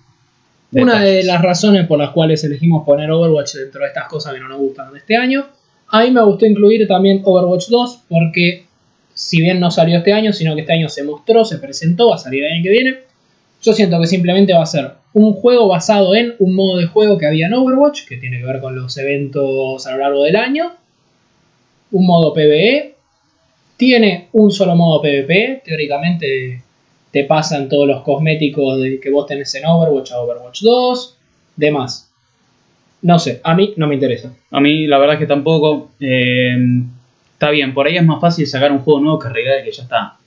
Una 0.74 1.02
de 1.02 1.24
las 1.24 1.42
razones 1.42 1.86
por 1.86 2.00
las 2.00 2.12
cuales 2.12 2.44
elegimos 2.44 2.86
poner 2.86 3.12
Overwatch 3.12 3.56
dentro 3.56 3.82
de 3.82 3.88
estas 3.88 4.08
cosas 4.08 4.34
que 4.34 4.40
no 4.40 4.48
nos 4.48 4.60
gustan 4.60 4.94
de 4.94 5.00
este 5.00 5.18
año. 5.18 5.46
A 5.90 6.04
mí 6.04 6.12
me 6.12 6.24
gustó 6.24 6.46
incluir 6.46 6.88
también 6.88 7.22
Overwatch 7.24 7.68
2 7.68 8.04
porque 8.08 8.66
si 9.14 9.42
bien 9.42 9.60
no 9.60 9.70
salió 9.70 9.98
este 9.98 10.14
año, 10.14 10.32
sino 10.32 10.56
que 10.56 10.62
este 10.62 10.74
año 10.74 10.88
se 10.88 11.04
mostró, 11.04 11.44
se 11.44 11.58
presentó, 11.58 12.10
va 12.10 12.16
a 12.16 12.20
salir 12.20 12.46
el 12.46 12.54
año 12.54 12.64
que 12.64 12.70
viene. 12.70 12.98
Yo 13.62 13.74
siento 13.74 14.00
que 14.00 14.08
simplemente 14.08 14.54
va 14.54 14.64
a 14.64 14.66
ser 14.66 14.92
un 15.14 15.34
juego 15.34 15.68
basado 15.68 16.16
en 16.16 16.36
un 16.40 16.56
modo 16.56 16.78
de 16.78 16.88
juego 16.88 17.18
que 17.18 17.28
había 17.28 17.48
en 17.48 17.54
Overwatch, 17.54 18.06
que 18.08 18.18
tiene 18.18 18.40
que 18.40 18.46
ver 18.46 18.62
con 18.62 18.76
los 18.76 18.98
eventos 18.98 19.86
a 19.86 19.92
lo 19.92 19.98
largo 19.98 20.24
del 20.24 20.38
año. 20.38 20.72
Un 21.92 22.06
modo 22.06 22.34
PvE. 22.34 22.96
Tiene 23.76 24.30
un 24.32 24.52
solo 24.52 24.76
modo 24.76 25.02
PvP. 25.02 25.64
Teóricamente 25.66 26.64
te 27.12 27.24
pasan 27.26 27.68
todos 27.70 27.88
los 27.88 28.02
cosméticos 28.04 28.80
de- 28.82 29.00
que 29.00 29.10
vos 29.12 29.26
tenés 29.28 29.54
en 29.56 29.66
Overwatch 29.66 30.12
a 30.12 30.20
Overwatch 30.22 30.62
2. 30.62 31.18
Demás. 31.56 32.10
No 33.04 33.18
sé, 33.20 33.42
a 33.44 33.56
mí 33.56 33.74
no 33.78 33.88
me 33.88 33.96
interesa. 33.96 34.32
A 34.52 34.60
mí 34.60 34.86
la 34.88 34.98
verdad 34.98 35.16
es 35.16 35.20
que 35.20 35.28
tampoco. 35.28 35.90
eh, 36.00 36.56
está 37.34 37.50
bien, 37.50 37.74
por 37.74 37.88
ahí 37.88 37.98
es 37.98 38.06
más 38.06 38.22
fácil 38.22 38.46
sacar 38.48 38.72
un 38.72 38.80
juego 38.80 39.00
nuevo 39.00 39.18
que 39.20 39.28
arreglar 39.28 39.58
el 39.60 39.66
que 39.66 39.72
ya 39.72 39.84
está. 39.84 40.18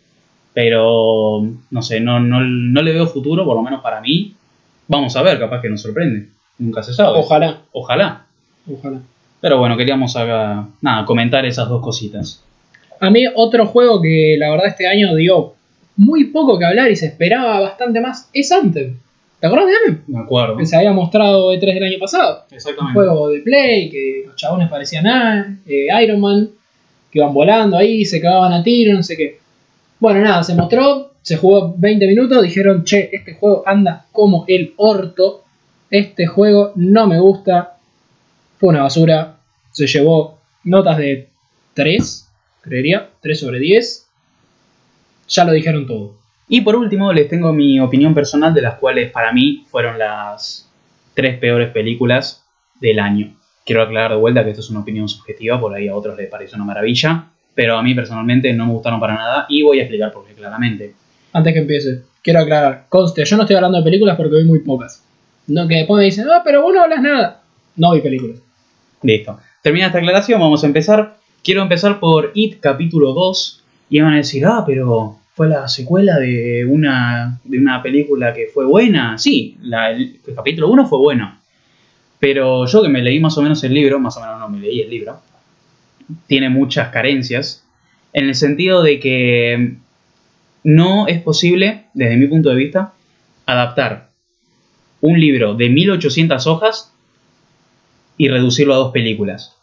Pero 0.53 1.43
no 1.71 1.83
sé, 1.83 2.01
no, 2.01 2.21
no, 2.21 2.41
no 2.41 2.83
le 2.83 2.93
veo 2.93 3.07
futuro, 3.07 3.45
por 3.45 3.57
lo 3.57 3.63
menos 3.63 3.81
para 3.83 4.01
mí. 4.01 4.35
Vamos 4.89 5.17
a 5.17 5.23
ver, 5.23 5.39
capaz 5.39 5.61
que 5.61 5.69
nos 5.69 5.83
sorprende. 5.83 6.29
Nunca 6.59 6.83
se 6.83 6.93
sabe. 6.95 7.19
Ojalá, 7.19 7.63
Ojalá. 7.73 8.27
ojalá. 8.73 9.01
Pero 9.41 9.59
bueno, 9.59 9.77
queríamos 9.77 10.15
haga- 10.17 10.67
nada, 10.81 11.05
comentar 11.05 11.45
esas 11.45 11.69
dos 11.69 11.83
cositas. 11.83 12.43
A 13.01 13.11
mí 13.11 13.25
otro 13.35 13.67
juego 13.67 14.01
que 14.01 14.37
la 14.39 14.51
verdad 14.51 14.69
este 14.69 14.87
año 14.87 15.15
dio 15.17 15.55
muy 15.97 16.25
poco 16.25 16.59
que 16.59 16.65
hablar 16.65 16.91
y 16.91 16.97
se 16.97 17.07
esperaba 17.07 17.61
bastante 17.61 18.01
más 18.01 18.29
es 18.33 18.51
Anthem. 18.53 18.97
¿Te 19.41 19.47
acuerdas 19.47 19.69
de 19.69 19.75
Anthem? 19.77 20.15
De 20.15 20.19
acuerdo. 20.19 20.57
Que 20.57 20.67
se 20.67 20.77
había 20.77 20.93
mostrado 20.93 21.53
E3 21.53 21.75
del 21.75 21.85
año 21.85 21.99
pasado. 21.99 22.45
Un 22.51 22.57
Exactamente. 22.57 22.95
juego 22.99 23.29
de 23.29 23.41
Play, 23.41 23.91
que 23.91 24.25
los 24.27 24.37
chabones 24.37 24.69
parecían 24.69 25.07
ah, 25.07 25.59
eh, 25.67 25.87
Iron 26.03 26.21
Man, 26.21 26.51
que 27.11 27.19
iban 27.19 27.35
volando 27.35 27.77
ahí, 27.77 28.05
se 28.05 28.21
cagaban 28.21 28.53
a 28.53 28.63
tiro, 28.63 28.95
no 28.95 29.03
sé 29.03 29.17
qué. 29.17 29.39
Bueno, 30.01 30.21
nada, 30.21 30.43
se 30.43 30.55
mostró, 30.55 31.13
se 31.23 31.37
jugó 31.37 31.75
20 31.77 32.07
minutos, 32.07 32.43
dijeron, 32.43 32.85
che, 32.85 33.11
este 33.13 33.35
juego 33.35 33.63
anda 33.67 34.07
como 34.13 34.45
el 34.49 34.75
orto, 34.77 35.45
este 35.91 36.27
juego 36.27 36.73
no 36.75 37.07
me 37.07 37.19
gusta, 37.21 37.77
fue 38.59 38.71
una 38.71 38.83
basura, 38.83 39.37
se 39.71 39.87
llevó 39.87 40.39
notas 40.65 40.99
de 40.99 41.29
3, 41.75 42.29
creería, 42.63 43.11
3 43.21 43.39
sobre 43.39 43.59
10, 43.61 44.04
ya 45.29 45.45
lo 45.45 45.53
dijeron 45.53 45.87
todo. 45.87 46.15
Y 46.49 46.61
por 46.61 46.77
último, 46.77 47.13
les 47.13 47.29
tengo 47.29 47.53
mi 47.53 47.81
opinión 47.81 48.15
personal 48.15 48.53
de 48.53 48.63
las 48.63 48.75
cuales 48.75 49.11
para 49.11 49.33
mí 49.33 49.65
fueron 49.71 49.99
las 49.99 50.71
tres 51.15 51.39
peores 51.39 51.71
películas 51.71 52.45
del 52.81 52.99
año. 52.99 53.35
Quiero 53.65 53.83
aclarar 53.83 54.11
de 54.11 54.19
vuelta 54.19 54.45
que 54.45 54.51
esto 54.51 54.61
es 54.61 54.71
una 54.71 54.81
opinión 54.81 55.09
subjetiva, 55.09 55.59
por 55.59 55.73
ahí 55.75 55.89
a 55.89 55.97
otros 55.97 56.17
les 56.19 56.29
parece 56.29 56.55
una 56.57 56.65
maravilla, 56.65 57.31
pero 57.55 57.79
a 57.79 57.83
mí 57.83 57.95
personalmente 57.95 58.53
no 58.53 58.67
me 58.67 58.73
gustaron 58.73 59.01
para 59.01 59.15
nada 59.15 59.47
y 59.49 59.63
voy 59.63 59.79
a 59.79 59.83
explicar 59.83 60.13
por 60.13 60.27
qué 60.27 60.35
claramente. 60.35 60.95
Antes 61.33 61.53
que 61.53 61.61
empiece, 61.61 62.03
quiero 62.23 62.41
aclarar, 62.41 62.87
conste, 62.89 63.25
yo 63.25 63.37
no 63.37 63.45
estoy 63.45 63.57
hablando 63.57 63.79
de 63.79 63.85
películas 63.85 64.17
porque 64.17 64.37
vi 64.37 64.45
muy 64.45 64.59
pocas. 64.59 65.03
No 65.47 65.67
que 65.67 65.77
después 65.77 65.99
me 65.99 66.05
dicen, 66.05 66.27
ah, 66.31 66.43
pero 66.45 66.63
vos 66.63 66.75
no 66.75 66.83
hablas 66.83 67.01
nada. 67.01 67.43
No 67.77 67.93
vi 67.93 68.01
películas. 68.01 68.41
Listo. 69.03 69.39
Termina 69.63 69.87
esta 69.87 69.99
aclaración, 69.99 70.41
vamos 70.41 70.63
a 70.63 70.67
empezar. 70.67 71.17
Quiero 71.43 71.63
empezar 71.63 72.01
por 72.01 72.33
It 72.35 72.61
capítulo 72.61 73.13
2 73.13 73.64
y 73.95 74.01
van 74.01 74.15
a 74.15 74.17
decir, 74.17 74.45
ah, 74.45 74.65
pero 74.67 75.21
fue 75.35 75.49
la 75.49 75.69
secuela 75.69 76.19
de 76.19 76.65
una, 76.65 77.39
de 77.45 77.59
una 77.61 77.81
película 77.81 78.35
que 78.35 78.49
fue 78.53 78.65
buena. 78.65 79.17
Sí, 79.19 79.57
el, 79.63 80.19
el 80.27 80.35
capítulo 80.35 80.69
1 80.71 80.89
fue 80.89 80.99
bueno. 80.99 81.39
Pero 82.19 82.67
yo 82.67 82.83
que 82.83 82.89
me 82.89 83.01
leí 83.01 83.21
más 83.21 83.39
o 83.39 83.43
menos 83.43 83.63
el 83.63 83.73
libro, 83.73 84.01
más 84.01 84.17
o 84.17 84.21
menos 84.21 84.41
no 84.41 84.49
me 84.49 84.59
leí 84.59 84.81
el 84.81 84.91
libro, 84.91 85.21
tiene 86.27 86.49
muchas 86.49 86.89
carencias 86.89 87.65
en 88.13 88.27
el 88.27 88.35
sentido 88.35 88.83
de 88.83 88.99
que 88.99 89.77
no 90.65 91.07
es 91.07 91.23
posible, 91.23 91.85
desde 91.95 92.17
mi 92.17 92.27
punto 92.27 92.49
de 92.49 92.57
vista, 92.57 92.95
adaptar 93.47 94.09
un 95.03 95.21
libro 95.21 95.55
de 95.55 95.69
1800 95.69 96.45
hojas 96.49 96.93
y 98.19 98.27
reducirlo 98.27 98.75
a 98.75 98.79
dos 98.79 98.93
películas. 98.93 99.55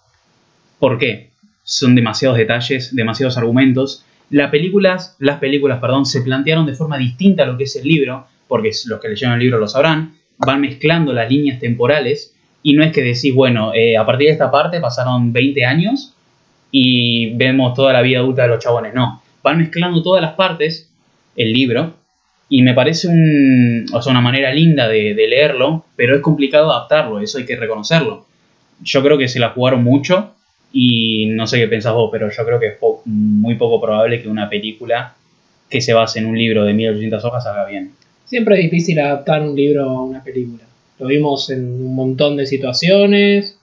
¿Por 0.79 0.97
qué? 0.99 1.31
Son 1.65 1.95
demasiados 1.95 2.37
detalles, 2.37 2.95
demasiados 2.95 3.37
argumentos. 3.37 4.05
Las 4.31 4.49
películas, 4.49 5.17
las 5.19 5.39
películas, 5.39 5.79
perdón, 5.79 6.05
se 6.05 6.21
plantearon 6.21 6.65
de 6.65 6.73
forma 6.73 6.97
distinta 6.97 7.43
a 7.43 7.45
lo 7.45 7.57
que 7.57 7.65
es 7.65 7.75
el 7.75 7.83
libro, 7.85 8.25
porque 8.47 8.71
los 8.87 8.99
que 9.01 9.09
leyeron 9.09 9.33
el 9.35 9.41
libro 9.41 9.59
lo 9.59 9.67
sabrán, 9.67 10.13
van 10.37 10.61
mezclando 10.61 11.11
las 11.11 11.29
líneas 11.29 11.59
temporales 11.59 12.33
y 12.63 12.73
no 12.73 12.83
es 12.83 12.93
que 12.93 13.01
decís, 13.01 13.33
bueno, 13.35 13.73
eh, 13.73 13.97
a 13.97 14.05
partir 14.05 14.27
de 14.27 14.33
esta 14.33 14.49
parte 14.49 14.79
pasaron 14.79 15.33
20 15.33 15.65
años 15.65 16.15
y 16.71 17.33
vemos 17.35 17.73
toda 17.73 17.91
la 17.91 18.01
vida 18.01 18.19
adulta 18.19 18.43
de 18.43 18.47
los 18.47 18.59
chabones. 18.59 18.93
No, 18.93 19.21
van 19.43 19.57
mezclando 19.57 20.01
todas 20.01 20.21
las 20.21 20.33
partes, 20.35 20.89
el 21.35 21.51
libro, 21.51 21.95
y 22.47 22.61
me 22.61 22.73
parece 22.73 23.09
un, 23.09 23.85
o 23.91 24.01
sea, 24.01 24.11
una 24.11 24.21
manera 24.21 24.53
linda 24.53 24.87
de, 24.87 25.13
de 25.13 25.27
leerlo, 25.27 25.85
pero 25.97 26.15
es 26.15 26.21
complicado 26.21 26.71
adaptarlo, 26.71 27.19
eso 27.19 27.37
hay 27.37 27.45
que 27.45 27.57
reconocerlo. 27.57 28.25
Yo 28.81 29.03
creo 29.03 29.17
que 29.17 29.27
se 29.27 29.39
la 29.39 29.49
jugaron 29.49 29.83
mucho 29.83 30.35
y 30.73 31.25
no 31.27 31.47
sé 31.47 31.57
qué 31.59 31.67
pensás 31.67 31.93
vos, 31.93 32.09
pero 32.11 32.29
yo 32.29 32.45
creo 32.45 32.59
que 32.59 32.67
es 32.67 32.77
po- 32.77 33.01
muy 33.05 33.55
poco 33.55 33.81
probable 33.81 34.21
que 34.21 34.27
una 34.29 34.49
película 34.49 35.15
que 35.69 35.81
se 35.81 35.93
base 35.93 36.19
en 36.19 36.25
un 36.25 36.37
libro 36.37 36.63
de 36.65 36.73
1800 36.73 37.23
hojas 37.25 37.45
haga 37.45 37.65
bien. 37.65 37.91
Siempre 38.25 38.55
es 38.55 38.63
difícil 38.71 38.99
adaptar 38.99 39.41
un 39.41 39.55
libro 39.55 39.89
a 39.89 40.03
una 40.03 40.23
película. 40.23 40.63
Lo 40.99 41.07
vimos 41.07 41.49
en 41.49 41.63
un 41.65 41.95
montón 41.95 42.37
de 42.37 42.45
situaciones. 42.45 43.57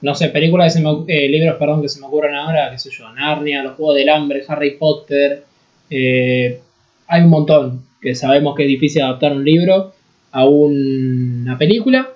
No 0.00 0.14
sé, 0.14 0.28
películas 0.28 0.72
que 0.72 0.80
se 0.80 0.84
me, 0.84 0.90
eh, 1.08 1.28
libros 1.28 1.56
perdón, 1.58 1.82
que 1.82 1.88
se 1.88 2.00
me 2.00 2.06
ocurren 2.06 2.34
ahora, 2.34 2.70
qué 2.70 2.78
sé 2.78 2.90
yo, 2.90 3.12
Narnia, 3.12 3.62
Los 3.62 3.76
Juegos 3.76 3.96
del 3.96 4.08
Hambre, 4.08 4.42
Harry 4.48 4.72
Potter. 4.76 5.44
eh, 5.90 6.58
hay 7.06 7.22
un 7.22 7.28
montón 7.30 7.82
que 8.00 8.14
sabemos 8.14 8.56
que 8.56 8.62
es 8.62 8.68
difícil 8.68 9.02
adaptar 9.02 9.32
un 9.32 9.44
libro 9.44 9.92
a 10.32 10.44
un- 10.46 11.42
una 11.42 11.58
película. 11.58 12.08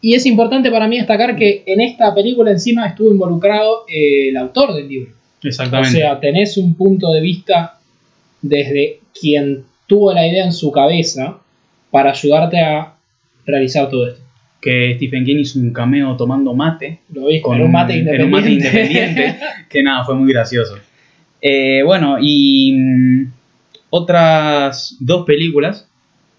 Y 0.00 0.14
es 0.14 0.26
importante 0.26 0.70
para 0.70 0.86
mí 0.86 0.96
destacar 0.98 1.34
que 1.36 1.64
en 1.66 1.80
esta 1.80 2.14
película 2.14 2.50
encima 2.50 2.86
estuvo 2.86 3.10
involucrado 3.10 3.84
eh, 3.88 4.28
el 4.28 4.36
autor 4.36 4.74
del 4.74 4.88
libro. 4.88 5.10
O 5.44 5.46
Exactamente. 5.48 5.98
sea, 5.98 6.18
tenés 6.20 6.56
un 6.56 6.74
punto 6.74 7.12
de 7.12 7.20
vista 7.20 7.78
desde 8.42 9.00
quien 9.18 9.64
tuvo 9.86 10.12
la 10.12 10.26
idea 10.26 10.44
en 10.44 10.52
su 10.52 10.70
cabeza 10.70 11.38
para 11.90 12.10
ayudarte 12.10 12.60
a 12.60 12.94
realizar 13.46 13.88
todo 13.88 14.08
esto. 14.08 14.20
que 14.60 14.94
Stephen 14.96 15.24
King 15.24 15.36
hizo 15.38 15.58
un 15.60 15.72
cameo 15.72 16.16
tomando 16.16 16.52
mate 16.54 16.98
Lo 17.12 17.26
viste 17.26 17.42
con 17.42 17.60
un 17.60 17.70
mate 17.72 17.94
en 17.94 17.98
independiente. 18.00 18.24
un 18.24 18.30
mate 18.30 18.50
independiente, 18.50 19.36
que 19.70 19.82
nada, 19.82 20.04
fue 20.04 20.14
muy 20.16 20.30
gracioso. 20.32 20.76
Eh, 21.40 21.82
bueno, 21.84 22.16
y 22.20 22.72
mm, 22.76 23.32
otras 23.90 24.96
dos 25.00 25.24
películas 25.24 25.88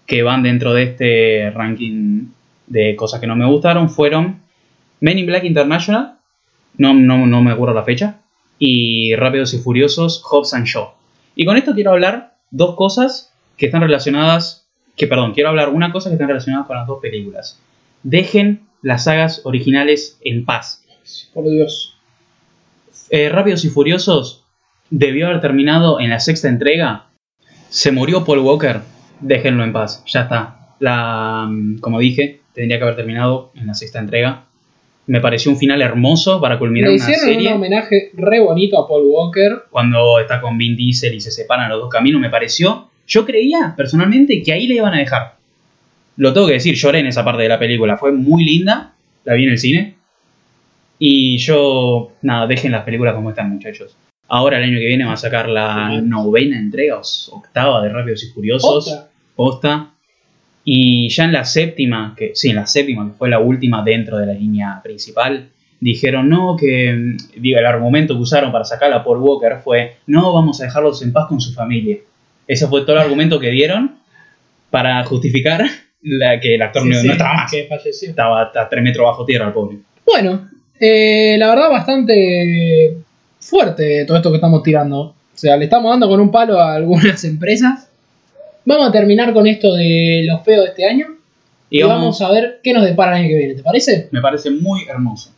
que 0.06 0.22
van 0.22 0.42
dentro 0.42 0.72
de 0.74 0.82
este 0.84 1.50
ranking 1.50 2.26
de 2.70 2.96
cosas 2.96 3.20
que 3.20 3.26
no 3.26 3.36
me 3.36 3.46
gustaron 3.46 3.90
fueron 3.90 4.40
Men 5.00 5.18
in 5.18 5.26
Black 5.26 5.44
International, 5.44 6.18
no, 6.78 6.94
no, 6.94 7.26
no 7.26 7.42
me 7.42 7.50
acuerdo 7.50 7.74
la 7.74 7.84
fecha, 7.84 8.20
y 8.58 9.14
Rápidos 9.16 9.52
y 9.54 9.58
Furiosos, 9.58 10.22
Hobbs 10.24 10.54
and 10.54 10.66
Shaw. 10.66 10.92
Y 11.34 11.44
con 11.44 11.56
esto 11.56 11.74
quiero 11.74 11.90
hablar 11.90 12.36
dos 12.50 12.76
cosas 12.76 13.32
que 13.56 13.66
están 13.66 13.82
relacionadas, 13.82 14.68
que 14.96 15.06
perdón, 15.06 15.32
quiero 15.32 15.48
hablar 15.48 15.70
una 15.70 15.92
cosa 15.92 16.10
que 16.10 16.14
están 16.14 16.28
relacionadas 16.28 16.66
con 16.66 16.76
las 16.76 16.86
dos 16.86 17.00
películas. 17.00 17.60
Dejen 18.02 18.66
las 18.82 19.04
sagas 19.04 19.42
originales 19.44 20.18
en 20.22 20.44
paz. 20.44 20.84
Por 21.34 21.50
Dios. 21.50 21.96
Eh, 23.10 23.28
Rápidos 23.28 23.64
y 23.64 23.68
Furiosos 23.68 24.44
debió 24.90 25.26
haber 25.26 25.40
terminado 25.40 26.00
en 26.00 26.10
la 26.10 26.20
sexta 26.20 26.48
entrega. 26.48 27.06
Se 27.68 27.92
murió 27.92 28.24
Paul 28.24 28.40
Walker. 28.40 28.80
Déjenlo 29.20 29.64
en 29.64 29.72
paz. 29.72 30.02
Ya 30.06 30.22
está. 30.22 30.74
La, 30.78 31.46
mm, 31.48 31.78
como 31.78 31.98
dije, 31.98 32.39
tendría 32.54 32.78
que 32.78 32.84
haber 32.84 32.96
terminado 32.96 33.52
en 33.54 33.66
la 33.66 33.74
sexta 33.74 33.98
entrega. 33.98 34.44
Me 35.06 35.20
pareció 35.20 35.50
un 35.50 35.58
final 35.58 35.82
hermoso 35.82 36.40
para 36.40 36.58
culminar 36.58 36.90
Le 36.90 36.96
una 36.96 37.02
hicieron 37.04 37.24
serie. 37.24 37.48
un 37.48 37.54
homenaje 37.54 38.10
re 38.14 38.40
bonito 38.40 38.78
a 38.78 38.86
Paul 38.86 39.04
Walker. 39.06 39.62
Cuando 39.70 40.20
está 40.20 40.40
con 40.40 40.56
Vin 40.56 40.76
Diesel 40.76 41.14
y 41.14 41.20
se 41.20 41.30
separan 41.30 41.68
los 41.68 41.80
dos 41.80 41.90
caminos, 41.90 42.20
me 42.20 42.30
pareció. 42.30 42.88
Yo 43.06 43.26
creía 43.26 43.74
personalmente 43.76 44.42
que 44.42 44.52
ahí 44.52 44.68
le 44.68 44.74
iban 44.76 44.94
a 44.94 44.98
dejar. 44.98 45.34
Lo 46.16 46.32
tengo 46.32 46.46
que 46.46 46.54
decir, 46.54 46.74
lloré 46.74 47.00
en 47.00 47.06
esa 47.06 47.24
parte 47.24 47.42
de 47.42 47.48
la 47.48 47.58
película. 47.58 47.96
Fue 47.96 48.12
muy 48.12 48.44
linda. 48.44 48.94
La 49.24 49.34
vi 49.34 49.44
en 49.44 49.50
el 49.50 49.58
cine. 49.58 49.94
Y 50.98 51.38
yo, 51.38 52.12
nada, 52.22 52.46
dejen 52.46 52.72
las 52.72 52.84
películas 52.84 53.14
como 53.14 53.30
están, 53.30 53.50
muchachos. 53.50 53.96
Ahora 54.28 54.58
el 54.58 54.64
año 54.64 54.78
que 54.78 54.86
viene 54.86 55.04
va 55.06 55.14
a 55.14 55.16
sacar 55.16 55.48
la 55.48 56.00
novena 56.02 56.56
entrega, 56.56 57.00
octava 57.32 57.82
de 57.82 57.88
Rápidos 57.88 58.22
y 58.22 58.28
Furiosos. 58.28 58.86
Otra. 58.86 59.08
Posta. 59.34 59.90
Y 60.64 61.08
ya 61.08 61.24
en 61.24 61.32
la 61.32 61.44
séptima, 61.44 62.14
que 62.16 62.32
sí, 62.34 62.50
en 62.50 62.56
la 62.56 62.66
séptima, 62.66 63.06
que 63.06 63.16
fue 63.16 63.28
la 63.28 63.38
última 63.38 63.82
dentro 63.82 64.18
de 64.18 64.26
la 64.26 64.34
línea 64.34 64.80
principal, 64.82 65.48
dijeron 65.80 66.28
no, 66.28 66.56
que 66.56 66.92
mm, 66.92 67.40
digo, 67.40 67.58
el 67.58 67.66
argumento 67.66 68.14
que 68.14 68.20
usaron 68.20 68.52
para 68.52 68.64
sacar 68.64 68.92
a 68.92 69.02
Paul 69.02 69.18
Walker 69.18 69.58
fue 69.64 69.96
no, 70.06 70.32
vamos 70.32 70.60
a 70.60 70.64
dejarlos 70.64 71.02
en 71.02 71.12
paz 71.12 71.26
con 71.28 71.40
su 71.40 71.52
familia. 71.52 71.98
Ese 72.46 72.66
fue 72.66 72.82
todo 72.82 72.92
el 72.92 73.02
argumento 73.02 73.40
que 73.40 73.50
dieron 73.50 73.96
para 74.70 75.02
justificar 75.04 75.64
la, 76.02 76.40
que 76.40 76.54
el 76.54 76.62
actor 76.62 76.82
Sí, 76.82 76.88
no, 76.88 77.00
sí, 77.00 77.06
no 77.06 77.12
estaba 77.12 77.34
más. 77.34 77.50
Que 77.50 77.64
falleció. 77.64 78.10
Estaba 78.10 78.50
a 78.54 78.68
tres 78.68 78.82
metros 78.82 79.06
bajo 79.06 79.24
tierra 79.24 79.46
el 79.46 79.52
pobre. 79.52 79.78
Bueno, 80.04 80.48
eh, 80.78 81.36
la 81.38 81.48
verdad 81.48 81.70
bastante 81.70 82.96
fuerte 83.38 84.04
todo 84.06 84.16
esto 84.16 84.30
que 84.30 84.36
estamos 84.36 84.62
tirando. 84.62 85.14
sea, 85.34 85.56
le 85.56 85.64
estamos 85.64 85.90
dando 85.90 86.08
con 86.08 86.20
un 86.20 86.30
palo 86.30 86.58
a 86.60 86.74
algunas 86.74 87.24
empresas. 87.24 87.89
Vamos 88.64 88.88
a 88.88 88.92
terminar 88.92 89.32
con 89.32 89.46
esto 89.46 89.74
de 89.74 90.24
los 90.26 90.42
feos 90.44 90.64
de 90.64 90.70
este 90.70 90.84
año. 90.86 91.06
Y, 91.70 91.78
Y 91.78 91.82
vamos, 91.82 92.18
vamos, 92.18 92.22
a 92.22 92.30
ver 92.32 92.60
qué 92.62 92.72
nos 92.72 92.84
depara 92.84 93.12
el 93.12 93.24
año 93.24 93.28
que 93.28 93.36
viene. 93.36 93.54
¿Te 93.54 93.62
parece? 93.62 94.08
me 94.10 94.20
parece 94.20 94.50
muy 94.50 94.84
hermoso. 94.88 95.30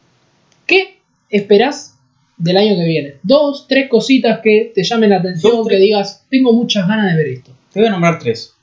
¿Qué 0.66 0.98
esperás 1.28 1.98
del 2.36 2.56
año 2.56 2.74
que 2.76 2.84
viene? 2.84 3.14
Dos, 3.22 3.66
tres 3.68 3.88
cositas 3.88 4.40
que 4.42 4.72
te 4.74 4.82
llamen 4.82 5.10
la 5.10 5.16
atención, 5.18 5.56
Dos, 5.56 5.68
que 5.68 5.76
digas, 5.76 6.24
tengo 6.30 6.52
muchas 6.52 6.88
ganas 6.88 7.10
de 7.10 7.16
ver 7.16 7.32
esto. 7.32 7.52
Te 7.72 7.80
voy 7.80 7.88
a 7.88 7.92
nombrar 7.92 8.18
tres. 8.18 8.54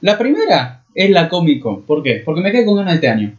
La 0.00 0.16
primera 0.16 0.82
es 0.94 1.10
la 1.10 1.28
Comic 1.28 1.60
Con. 1.60 1.82
¿Por 1.82 2.02
qué? 2.02 2.22
Porque 2.24 2.40
me 2.40 2.52
quedé 2.52 2.64
con 2.64 2.76
ganas 2.76 2.94
este 2.94 3.08
año. 3.08 3.36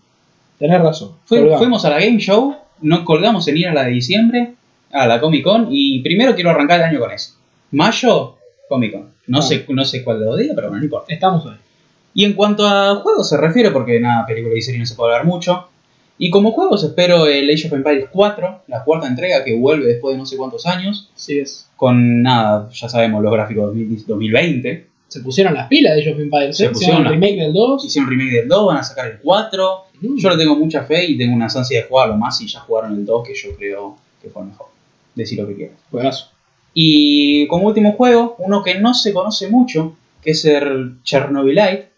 Tenés 0.58 0.82
razón. 0.82 1.14
Fuimos 1.26 1.86
a 1.86 1.90
la 1.90 2.00
Game 2.00 2.20
Show, 2.20 2.56
nos 2.82 3.02
colgamos 3.02 3.48
en 3.48 3.58
ir 3.58 3.68
a 3.68 3.74
la 3.74 3.86
de 3.86 3.92
diciembre, 3.92 4.54
a 4.92 5.08
la 5.08 5.22
Comic 5.22 5.44
Con, 5.44 5.70
y 5.72 6.00
primero 6.02 6.36
quiero 6.36 6.50
arrancar 6.50 6.82
el 6.82 6.88
año 6.88 7.00
con 7.00 7.12
eso. 7.12 7.36
Mayo, 7.72 8.38
Comic 8.70 8.94
Con. 8.94 9.10
No, 9.28 9.40
Ah. 9.40 9.42
sé, 9.42 9.66
no 9.68 9.84
sé 9.84 10.04
cuál 10.04 10.20
de 10.22 10.26
los 10.26 10.38
días, 10.38 10.52
pero 10.56 10.68
bueno, 10.68 10.80
no 10.80 10.86
importa. 10.86 11.14
Estamos 11.14 11.46
hoy. 11.46 11.56
Y 12.14 12.24
en 12.26 12.34
cuanto 12.34 12.66
a 12.66 12.96
juegos 12.96 13.28
se 13.28 13.36
refiere, 13.38 13.72
porque 13.72 14.00
nada, 14.00 14.26
película 14.26 14.56
y 14.56 14.62
serie 14.62 14.80
no 14.80 14.86
se 14.86 14.96
puede 14.96 15.12
hablar 15.14 15.28
mucho. 15.28 15.68
Y 16.18 16.30
como 16.32 16.52
juegos 16.52 16.84
espero 16.84 17.28
el 17.28 17.50
Age 17.50 17.68
of 17.68 17.74
Empires 17.74 18.08
4, 18.12 18.64
la 18.68 18.84
cuarta 18.84 19.08
entrega 19.08 19.44
que 19.44 19.56
vuelve 19.56 19.86
después 19.88 20.14
de 20.14 20.18
no 20.20 20.26
sé 20.26 20.36
cuántos 20.38 20.66
años, 20.66 21.10
Sí 21.16 21.40
es. 21.40 21.68
con 21.78 22.22
nada, 22.22 22.70
ya 22.72 22.90
sabemos 22.90 23.24
los 23.24 23.32
gráficos 23.32 23.68
2000 23.68 24.06
2020. 24.06 24.88
Se 25.08 25.22
pusieron 25.22 25.54
las 25.56 25.68
pilas 25.68 25.96
de 25.96 26.02
Age 26.02 26.12
of 26.14 26.20
Empires. 26.20 26.58
Se 26.58 26.66
¿eh? 26.66 26.70
pusieron 26.70 26.98
Hicieron 27.00 27.04
las- 27.06 27.14
el 27.14 27.20
remake 27.22 27.42
del 27.42 27.54
2. 27.54 27.86
Hicieron 27.86 28.10
remake 28.10 28.32
del 28.32 28.48
2, 28.50 28.68
van 28.68 28.78
a 28.78 28.84
sacar 28.84 29.08
el 29.12 29.18
4. 29.20 29.84
Mm. 30.02 30.18
Yo 30.18 30.30
le 30.30 30.38
tengo 30.38 30.56
mucha 30.56 30.84
fe 30.84 31.06
y 31.06 31.18
tengo 31.18 31.34
unas 31.36 31.56
ansias 31.56 31.84
de 31.84 31.90
jugarlo 31.90 32.16
más 32.18 32.38
si 32.38 32.48
ya 32.48 32.60
jugaron 32.60 32.94
el 32.96 33.06
2, 33.06 33.26
que 33.28 33.34
yo 33.34 33.56
creo 33.56 33.98
que 34.22 34.30
fue 34.30 34.42
el 34.44 34.50
mejor. 34.50 34.68
Decir 35.16 35.40
lo 35.40 35.48
que 35.48 35.56
quieras. 35.56 35.78
Juegazo. 35.90 36.28
Y 36.82 37.46
como 37.48 37.68
último 37.68 37.92
juego, 37.92 38.38
uno 38.40 38.64
que 38.64 38.80
no 38.80 38.94
se 38.94 39.12
conoce 39.12 39.50
mucho, 39.50 39.98
que 40.24 40.32
es 40.32 40.46
el 40.46 41.04
Chernobylite, 41.04 41.90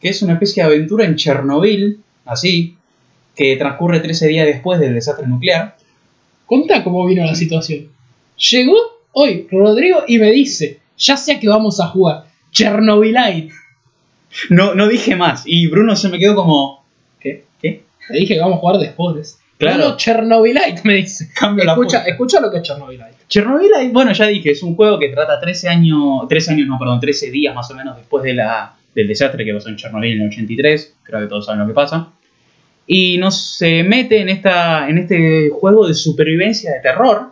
que 0.00 0.08
es 0.08 0.22
una 0.22 0.32
especie 0.32 0.62
de 0.62 0.68
aventura 0.70 1.04
en 1.04 1.16
Chernobyl, 1.16 2.00
así, 2.24 2.74
que 3.36 3.56
transcurre 3.56 4.00
13 4.00 4.28
días 4.28 4.46
después 4.46 4.80
del 4.80 4.94
desastre 4.94 5.26
nuclear. 5.26 5.76
Contá 6.46 6.82
cómo 6.82 7.06
vino 7.06 7.22
la 7.22 7.34
situación. 7.34 7.88
Llegó 8.50 8.76
hoy 9.12 9.46
Rodrigo 9.50 10.04
y 10.08 10.16
me 10.16 10.30
dice, 10.30 10.80
ya 10.96 11.18
sé 11.18 11.32
a 11.34 11.38
qué 11.40 11.46
vamos 11.46 11.78
a 11.78 11.88
jugar. 11.88 12.24
Chernobylite. 12.50 13.52
No, 14.48 14.74
no 14.74 14.88
dije 14.88 15.16
más, 15.16 15.42
y 15.44 15.66
Bruno 15.66 15.96
se 15.96 16.08
me 16.08 16.18
quedó 16.18 16.34
como... 16.34 16.82
¿Qué? 17.20 17.44
¿Qué? 17.60 17.82
Le 18.08 18.20
dije 18.20 18.34
que 18.36 18.40
vamos 18.40 18.56
a 18.56 18.60
jugar 18.60 18.78
de 18.78 18.88
Spores. 18.88 19.38
Claro. 19.58 19.78
No, 19.80 19.88
no, 19.90 19.96
Chernobylite 19.98 20.80
me 20.84 20.94
dice. 20.94 21.28
Cambio 21.34 21.66
la 21.66 21.72
Escucha, 21.72 21.98
apuesta. 21.98 22.10
escucha 22.10 22.40
lo 22.40 22.50
que 22.50 22.56
es 22.56 22.62
Chernobylite. 22.62 23.19
Chernobylite, 23.30 23.92
bueno, 23.92 24.12
ya 24.12 24.26
dije, 24.26 24.50
es 24.50 24.62
un 24.64 24.74
juego 24.74 24.98
que 24.98 25.08
trata 25.08 25.40
13 25.40 25.68
años, 25.68 26.26
13 26.28 26.52
años, 26.52 26.66
no, 26.66 26.78
perdón, 26.80 26.98
13 26.98 27.30
días 27.30 27.54
más 27.54 27.70
o 27.70 27.74
menos 27.76 27.96
después 27.96 28.24
de 28.24 28.34
la, 28.34 28.74
del 28.92 29.06
desastre 29.06 29.44
que 29.44 29.54
pasó 29.54 29.68
en 29.68 29.76
Chernobyl 29.76 30.12
en 30.12 30.22
el 30.22 30.28
83, 30.28 30.96
creo 31.04 31.20
que 31.20 31.26
todos 31.28 31.46
saben 31.46 31.60
lo 31.60 31.68
que 31.68 31.72
pasa. 31.72 32.10
Y 32.88 33.18
nos 33.18 33.56
se 33.56 33.84
mete 33.84 34.20
en, 34.20 34.30
esta, 34.30 34.88
en 34.88 34.98
este 34.98 35.48
juego 35.48 35.86
de 35.86 35.94
supervivencia 35.94 36.72
de 36.72 36.80
terror, 36.80 37.28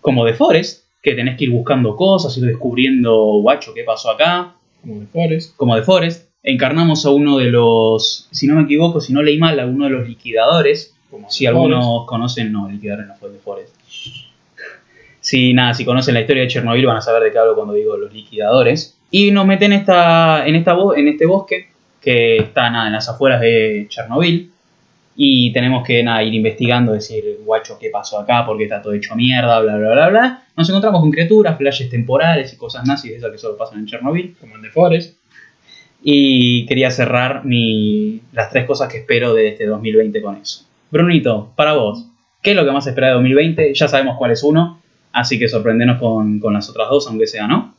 como 0.00 0.24
de 0.24 0.32
Forest, 0.32 0.84
que 1.02 1.12
tenés 1.12 1.36
que 1.36 1.44
ir 1.44 1.50
buscando 1.50 1.96
cosas, 1.96 2.34
ir 2.38 2.46
descubriendo, 2.46 3.14
guacho, 3.42 3.74
qué 3.74 3.84
pasó 3.84 4.10
acá, 4.10 4.54
Como 4.80 5.00
de 5.00 5.06
Forest. 5.06 5.56
como 5.56 5.76
de 5.76 5.82
Forest. 5.82 6.30
Encarnamos 6.42 7.04
a 7.04 7.10
uno 7.10 7.36
de 7.36 7.50
los, 7.50 8.26
si 8.30 8.46
no 8.46 8.54
me 8.54 8.62
equivoco, 8.62 9.02
si 9.02 9.12
no 9.12 9.22
leí 9.22 9.36
mal, 9.36 9.60
a 9.60 9.66
uno 9.66 9.84
de 9.84 9.90
los 9.90 10.08
liquidadores, 10.08 10.94
Como 11.10 11.30
si 11.30 11.44
algunos 11.44 12.06
conocen, 12.06 12.50
no, 12.50 12.68
el 12.68 12.76
liquidador 12.76 13.06
no 13.06 13.16
fue 13.16 13.28
de 13.28 13.38
Forest. 13.38 13.79
Si 15.20 15.52
nada, 15.52 15.74
si 15.74 15.84
conocen 15.84 16.14
la 16.14 16.20
historia 16.20 16.42
de 16.42 16.48
Chernobyl 16.48 16.86
van 16.86 16.96
a 16.96 17.02
saber 17.02 17.22
de 17.22 17.32
qué 17.32 17.38
hablo 17.38 17.54
cuando 17.54 17.74
digo 17.74 17.96
los 17.96 18.12
liquidadores. 18.12 18.98
Y 19.10 19.30
nos 19.30 19.46
meten 19.46 19.72
en 19.72 19.80
esta, 19.80 20.46
en 20.46 20.54
esta 20.54 20.76
en 20.96 21.08
este 21.08 21.26
bosque 21.26 21.68
que 22.00 22.36
está 22.38 22.70
nada, 22.70 22.86
en 22.86 22.94
las 22.94 23.08
afueras 23.08 23.40
de 23.40 23.86
Chernobyl. 23.88 24.50
Y 25.16 25.52
tenemos 25.52 25.86
que 25.86 26.02
nada, 26.02 26.22
ir 26.22 26.32
investigando, 26.32 26.92
decir, 26.92 27.40
guacho, 27.44 27.78
qué 27.78 27.90
pasó 27.90 28.18
acá, 28.18 28.46
porque 28.46 28.64
está 28.64 28.80
todo 28.80 28.94
hecho 28.94 29.14
mierda, 29.16 29.60
bla 29.60 29.76
bla 29.76 29.90
bla 29.90 30.08
bla. 30.08 30.42
Nos 30.56 30.68
encontramos 30.68 31.02
con 31.02 31.10
criaturas, 31.10 31.58
flashes 31.58 31.90
temporales 31.90 32.52
y 32.54 32.56
cosas 32.56 32.86
nazis 32.86 33.10
de 33.10 33.18
esas 33.18 33.30
que 33.30 33.38
solo 33.38 33.58
pasan 33.58 33.80
en 33.80 33.86
Chernobyl. 33.86 34.36
Como 34.40 34.56
el 34.56 34.62
de 34.62 34.70
Forest. 34.70 35.18
Y 36.02 36.64
quería 36.64 36.90
cerrar 36.90 37.44
mi, 37.44 38.22
las 38.32 38.48
tres 38.48 38.64
cosas 38.64 38.90
que 38.90 38.98
espero 38.98 39.34
de 39.34 39.48
este 39.48 39.66
2020 39.66 40.22
con 40.22 40.36
eso. 40.36 40.64
Brunito, 40.90 41.52
para 41.56 41.74
vos, 41.74 42.06
¿qué 42.42 42.50
es 42.50 42.56
lo 42.56 42.64
que 42.64 42.72
más 42.72 42.86
esperas 42.86 43.10
de 43.10 43.14
2020? 43.14 43.74
Ya 43.74 43.88
sabemos 43.88 44.16
cuál 44.16 44.30
es 44.30 44.42
uno, 44.42 44.79
así 45.12 45.38
que 45.38 45.48
sorprendenos 45.48 45.98
con, 45.98 46.38
con 46.38 46.52
las 46.52 46.68
otras 46.68 46.88
dos, 46.88 47.06
aunque 47.08 47.26
sea, 47.26 47.46
¿no? 47.46 47.74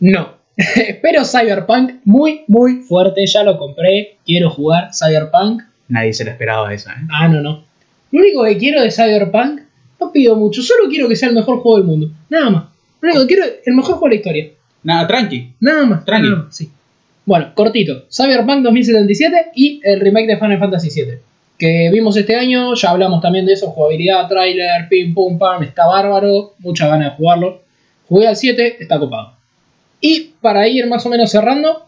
No. 0.00 0.42
Espero 0.56 1.24
Cyberpunk 1.24 2.00
muy, 2.04 2.42
muy 2.48 2.82
fuerte. 2.82 3.24
Ya 3.26 3.42
lo 3.42 3.56
compré. 3.56 4.16
Quiero 4.26 4.50
jugar 4.50 4.90
Cyberpunk. 4.92 5.62
Nadie 5.88 6.12
se 6.12 6.24
lo 6.24 6.30
esperaba 6.30 6.72
esa, 6.74 6.92
¿eh? 6.92 7.06
Ah, 7.10 7.28
no, 7.28 7.40
no. 7.40 7.64
Lo 8.10 8.20
único 8.20 8.44
que 8.44 8.58
quiero 8.58 8.82
de 8.82 8.90
Cyberpunk, 8.90 9.62
no 10.00 10.12
pido 10.12 10.36
mucho. 10.36 10.62
Solo 10.62 10.88
quiero 10.88 11.08
que 11.08 11.16
sea 11.16 11.28
el 11.28 11.34
mejor 11.34 11.60
juego 11.60 11.78
del 11.78 11.86
mundo. 11.86 12.10
Nada 12.28 12.50
más. 12.50 12.64
Lo 13.00 13.10
único 13.10 13.20
que 13.22 13.34
quiero 13.34 13.44
es 13.44 13.66
el 13.66 13.74
mejor 13.74 13.94
juego 13.94 14.08
de 14.08 14.10
la 14.10 14.16
historia. 14.16 14.50
Nada, 14.82 15.06
tranqui. 15.06 15.52
Nada 15.60 15.86
más. 15.86 16.04
Tranqui. 16.04 16.28
nada 16.28 16.42
más, 16.44 16.56
sí. 16.56 16.70
Bueno, 17.24 17.52
cortito. 17.54 18.06
Cyberpunk 18.10 18.62
2077 18.62 19.52
y 19.54 19.80
el 19.84 20.00
remake 20.00 20.26
de 20.26 20.38
Final 20.38 20.58
Fantasy 20.58 20.88
VII. 20.90 21.18
Que 21.62 21.90
vimos 21.92 22.16
este 22.16 22.34
año, 22.34 22.74
ya 22.74 22.90
hablamos 22.90 23.20
también 23.20 23.46
de 23.46 23.52
eso. 23.52 23.68
Jugabilidad, 23.68 24.26
trailer, 24.26 24.88
pim 24.88 25.14
pum 25.14 25.38
pam, 25.38 25.62
está 25.62 25.86
bárbaro. 25.86 26.54
Muchas 26.58 26.88
ganas 26.88 27.12
de 27.12 27.16
jugarlo. 27.16 27.60
Jugué 28.08 28.26
al 28.26 28.34
7, 28.34 28.78
está 28.80 28.98
copado. 28.98 29.34
Y 30.00 30.32
para 30.40 30.66
ir 30.66 30.88
más 30.88 31.06
o 31.06 31.08
menos 31.08 31.30
cerrando, 31.30 31.86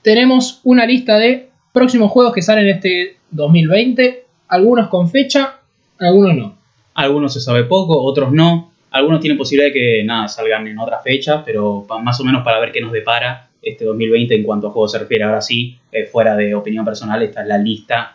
tenemos 0.00 0.62
una 0.64 0.86
lista 0.86 1.18
de 1.18 1.50
próximos 1.74 2.10
juegos 2.12 2.32
que 2.32 2.40
salen 2.40 2.66
este 2.66 3.18
2020. 3.30 4.24
Algunos 4.48 4.88
con 4.88 5.10
fecha, 5.10 5.56
algunos 5.98 6.34
no. 6.34 6.56
Algunos 6.94 7.34
se 7.34 7.42
sabe 7.42 7.64
poco, 7.64 8.02
otros 8.02 8.32
no. 8.32 8.72
Algunos 8.90 9.20
tienen 9.20 9.36
posibilidad 9.36 9.70
de 9.70 9.78
que 9.78 10.02
nada, 10.02 10.28
salgan 10.28 10.66
en 10.66 10.78
otra 10.78 11.00
fecha, 11.00 11.44
pero 11.44 11.86
más 12.02 12.18
o 12.20 12.24
menos 12.24 12.42
para 12.42 12.58
ver 12.58 12.72
qué 12.72 12.80
nos 12.80 12.92
depara 12.92 13.50
este 13.60 13.84
2020 13.84 14.34
en 14.34 14.42
cuanto 14.44 14.68
a 14.68 14.70
juegos 14.70 14.92
se 14.92 14.98
refiere. 14.98 15.24
Ahora 15.24 15.40
sí, 15.40 15.76
eh, 15.92 16.06
fuera 16.06 16.36
de 16.36 16.54
opinión 16.54 16.84
personal, 16.84 17.22
esta 17.22 17.42
es 17.42 17.48
la 17.48 17.58
lista. 17.58 18.14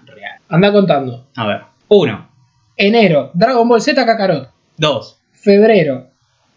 Anda 0.49 0.71
contando. 0.71 1.27
A 1.35 1.47
ver. 1.47 1.61
Uno, 1.89 2.29
Enero, 2.77 3.31
Dragon 3.33 3.67
Ball 3.67 3.81
Z 3.81 4.05
Kakarot. 4.05 4.49
dos, 4.77 5.19
Febrero, 5.31 6.07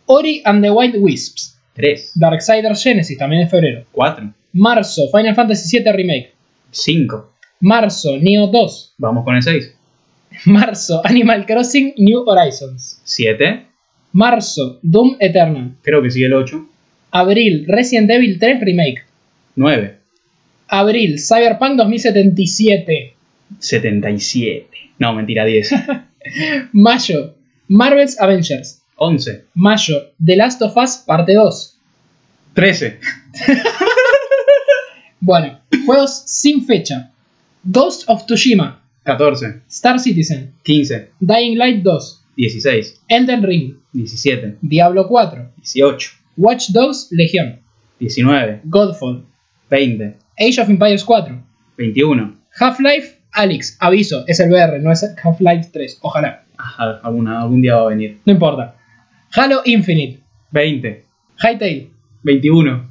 Ori 0.06 0.42
and 0.44 0.62
the 0.62 0.70
Wild 0.70 0.96
Wisps. 0.98 1.58
tres, 1.74 2.12
Darksiders 2.14 2.82
Genesis, 2.82 3.16
también 3.18 3.42
es 3.42 3.50
febrero. 3.50 3.84
cuatro, 3.92 4.32
Marzo, 4.52 5.02
Final 5.10 5.34
Fantasy 5.34 5.78
VII 5.78 5.92
Remake. 5.92 6.32
cinco. 6.70 7.32
Marzo, 7.60 8.18
Neo 8.18 8.48
2. 8.48 8.94
Vamos 8.98 9.24
con 9.24 9.36
el 9.36 9.42
seis. 9.42 9.72
Marzo, 10.46 11.00
Animal 11.04 11.46
Crossing 11.46 11.94
New 11.98 12.24
Horizons. 12.28 13.00
Siete. 13.04 13.66
Marzo, 14.12 14.78
Doom 14.82 15.16
Eternal. 15.20 15.76
Creo 15.82 16.02
que 16.02 16.10
sigue 16.10 16.26
el 16.26 16.32
ocho. 16.34 16.66
Abril, 17.12 17.64
Resident 17.68 18.10
Evil 18.10 18.38
3 18.38 18.60
Remake. 18.60 19.04
Nueve. 19.54 19.98
Abril, 20.68 21.18
Cyberpunk 21.20 21.76
2077. 21.76 23.14
77. 23.58 24.66
No, 24.98 25.14
mentira, 25.14 25.44
10. 25.44 25.70
Mayo, 26.72 27.34
Marvel's 27.68 28.16
Avengers. 28.20 28.82
11. 28.98 29.44
Mayo, 29.54 30.12
The 30.24 30.36
Last 30.36 30.62
of 30.62 30.76
Us 30.76 30.98
Parte 31.06 31.34
2. 31.34 31.76
13. 32.54 32.98
Bueno, 35.24 35.60
juegos 35.86 36.24
sin 36.26 36.66
fecha. 36.66 37.12
Ghost 37.62 38.02
of 38.08 38.26
Tsushima. 38.26 38.82
14. 39.06 39.62
Star 39.68 40.00
Citizen. 40.00 40.52
15. 40.64 41.10
Dying 41.20 41.56
Light 41.56 41.84
2. 41.84 42.18
16. 42.36 42.98
Elden 43.08 43.42
Ring. 43.44 43.76
17. 43.94 44.58
Diablo 44.60 45.06
4. 45.06 45.48
18. 45.62 46.08
Watch 46.36 46.72
Dogs 46.72 47.06
Legion. 47.12 47.60
19. 48.00 48.62
Godfall. 48.64 49.22
20. 49.68 50.16
Age 50.40 50.58
of 50.58 50.68
Empires 50.68 51.04
4. 51.04 51.40
21. 51.76 52.36
Half-Life 52.58 53.16
Alyx. 53.32 53.76
Aviso, 53.80 54.24
es 54.26 54.40
el 54.40 54.50
VR, 54.50 54.78
no 54.80 54.92
es 54.92 55.04
Half-Life 55.22 55.70
3. 55.72 55.98
Ojalá. 56.02 56.44
Ajá, 56.58 57.00
alguna, 57.02 57.42
algún 57.42 57.62
día 57.62 57.76
va 57.76 57.82
a 57.82 57.88
venir. 57.88 58.18
No 58.24 58.32
importa. 58.32 58.76
Halo 59.34 59.62
Infinite. 59.64 60.20
20. 60.50 61.04
Hytale. 61.38 61.88
21. 62.22 62.88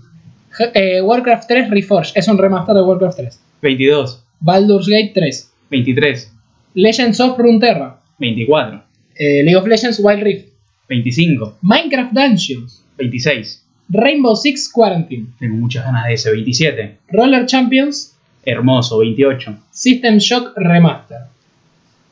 H- 0.59 0.71
eh, 0.73 1.01
Warcraft 1.01 1.47
3 1.47 1.69
Reforged. 1.69 2.11
Es 2.15 2.27
un 2.27 2.37
remaster 2.37 2.75
de 2.75 2.81
Warcraft 2.81 3.17
3. 3.17 3.39
22. 3.61 4.23
Baldur's 4.39 4.87
Gate 4.87 5.11
3. 5.13 5.51
23. 5.69 6.33
Legends 6.73 7.19
of 7.19 7.37
Runeterra. 7.37 7.99
24. 8.17 8.83
eh, 9.15 9.43
League 9.43 9.55
of 9.57 9.67
Legends 9.67 9.99
Wild 10.03 10.23
Rift. 10.23 10.47
25. 10.87 11.57
Minecraft 11.61 12.11
Dungeons. 12.11 12.83
26. 12.97 13.65
Rainbow 13.89 14.35
Six 14.35 14.69
Quarantine. 14.71 15.27
Tengo 15.39 15.55
muchas 15.55 15.85
ganas 15.85 16.05
de 16.07 16.13
ese. 16.13 16.31
27. 16.31 16.97
Roller 17.09 17.45
Champions. 17.45 18.10
Hermoso. 18.43 18.99
28. 18.99 19.55
System 19.71 20.17
Shock 20.17 20.53
Remaster. 20.55 21.19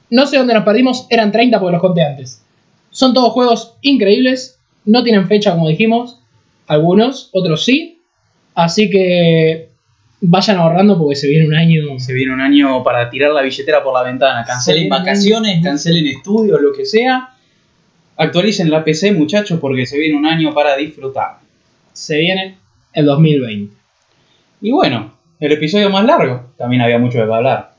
No 0.10 0.26
sé 0.26 0.38
dónde 0.38 0.54
nos 0.54 0.64
perdimos, 0.64 1.06
eran 1.10 1.32
30 1.32 1.60
porque 1.60 1.74
los 1.74 1.82
conté 1.82 2.04
antes. 2.04 2.44
Son 2.90 3.14
todos 3.14 3.32
juegos 3.34 3.76
increíbles. 3.82 4.60
No 4.86 5.04
tienen 5.04 5.28
fecha, 5.28 5.52
como 5.52 5.68
dijimos. 5.68 6.20
Algunos, 6.68 7.30
otros 7.34 7.64
sí. 7.64 8.02
Así 8.56 8.90
que 8.90 9.70
vayan 10.22 10.58
ahorrando 10.58 10.98
porque 10.98 11.16
se 11.16 11.28
viene 11.28 11.48
un 11.48 11.56
año. 11.56 12.00
Se 12.00 12.14
viene 12.14 12.34
un 12.34 12.42
año 12.42 12.84
para 12.84 13.10
tirar 13.10 13.32
la 13.32 13.42
billetera 13.42 13.84
por 13.84 13.94
la 13.94 14.04
ventana. 14.04 14.44
Cancelen 14.46 14.90
vacaciones, 14.90 15.64
cancelen 15.64 16.08
estudios, 16.08 16.60
lo 16.62 16.74
que 16.74 16.86
sea. 16.86 17.30
Actualicen 18.18 18.70
la 18.70 18.84
PC, 18.84 19.14
muchachos, 19.14 19.60
porque 19.60 19.86
se 19.86 19.98
viene 19.98 20.18
un 20.18 20.26
año 20.26 20.54
para 20.54 20.76
disfrutar. 20.76 21.40
Se 21.94 22.18
viene 22.18 22.58
el 22.94 23.06
2020. 23.06 23.74
Y 24.62 24.72
bueno, 24.72 25.14
el 25.40 25.52
episodio 25.52 25.90
más 25.90 26.06
largo. 26.06 26.52
También 26.58 26.82
había 26.82 27.00
mucho 27.00 27.20
de 27.20 27.26
qué 27.26 27.34
hablar. 27.34 27.72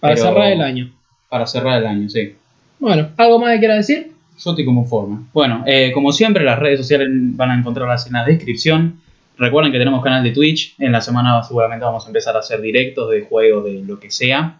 Para 0.00 0.14
Pero- 0.14 0.26
cerrar 0.26 0.52
el 0.52 0.60
año. 0.62 0.92
Para 1.28 1.46
cerrar 1.46 1.78
el 1.80 1.86
año, 1.86 2.08
sí. 2.08 2.34
Bueno, 2.78 3.08
¿algo 3.16 3.38
más 3.38 3.52
que 3.54 3.58
quiera 3.60 3.76
decir? 3.76 4.12
Yo 4.42 4.50
estoy 4.50 4.64
como 4.64 4.84
forma. 4.84 5.22
Bueno, 5.32 5.62
eh, 5.66 5.92
como 5.92 6.10
siempre, 6.12 6.44
las 6.44 6.58
redes 6.58 6.80
sociales 6.80 7.08
van 7.10 7.50
a 7.50 7.58
encontrarlas 7.58 8.06
en 8.06 8.14
la 8.14 8.24
descripción. 8.24 9.00
Recuerden 9.38 9.72
que 9.72 9.78
tenemos 9.78 10.02
canal 10.02 10.22
de 10.24 10.30
Twitch. 10.32 10.74
En 10.78 10.92
la 10.92 11.00
semana 11.00 11.42
seguramente 11.42 11.84
vamos 11.84 12.04
a 12.04 12.08
empezar 12.08 12.34
a 12.36 12.40
hacer 12.40 12.60
directos 12.60 13.10
de 13.10 13.22
juegos, 13.22 13.64
de 13.64 13.82
lo 13.86 13.98
que 14.00 14.10
sea. 14.10 14.58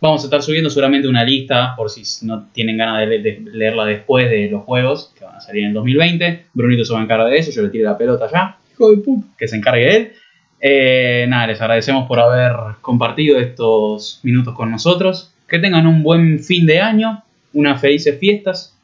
Vamos 0.00 0.22
a 0.22 0.26
estar 0.26 0.42
subiendo 0.42 0.68
seguramente 0.68 1.08
una 1.08 1.24
lista, 1.24 1.74
por 1.76 1.88
si 1.88 2.02
no 2.26 2.46
tienen 2.52 2.76
ganas 2.76 3.00
de, 3.00 3.06
le- 3.06 3.22
de 3.22 3.40
leerla 3.52 3.86
después 3.86 4.28
de 4.28 4.48
los 4.50 4.62
juegos 4.64 5.12
que 5.18 5.24
van 5.24 5.36
a 5.36 5.40
salir 5.40 5.62
en 5.62 5.68
el 5.68 5.74
2020. 5.74 6.44
Brunito 6.52 6.84
se 6.84 6.92
va 6.92 7.00
a 7.00 7.04
encargar 7.04 7.28
de 7.30 7.38
eso, 7.38 7.50
yo 7.50 7.62
le 7.62 7.70
tiro 7.70 7.84
la 7.90 7.96
pelota 7.96 8.28
ya, 8.30 8.58
Hijo 8.72 8.90
de 8.90 8.98
puta. 8.98 9.26
que 9.38 9.48
se 9.48 9.56
encargue 9.56 9.96
él. 9.96 10.12
Eh, 10.66 11.26
nada, 11.28 11.48
les 11.48 11.60
agradecemos 11.60 12.08
por 12.08 12.18
haber 12.18 12.54
compartido 12.80 13.38
estos 13.38 14.20
minutos 14.22 14.54
con 14.54 14.70
nosotros. 14.70 15.30
Que 15.46 15.58
tengan 15.58 15.86
un 15.86 16.02
buen 16.02 16.40
fin 16.40 16.64
de 16.64 16.80
año, 16.80 17.22
unas 17.52 17.78
felices 17.82 18.18
fiestas. 18.18 18.74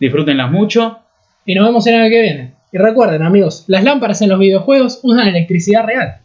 Disfrútenlas 0.00 0.50
mucho. 0.50 1.00
Y 1.44 1.54
nos 1.54 1.66
vemos 1.66 1.86
el 1.86 1.96
año 1.96 2.08
que 2.08 2.22
viene. 2.22 2.52
Y 2.72 2.78
recuerden, 2.78 3.22
amigos, 3.22 3.64
las 3.66 3.84
lámparas 3.84 4.22
en 4.22 4.30
los 4.30 4.38
videojuegos 4.38 5.00
usan 5.02 5.28
electricidad 5.28 5.84
real. 5.84 6.16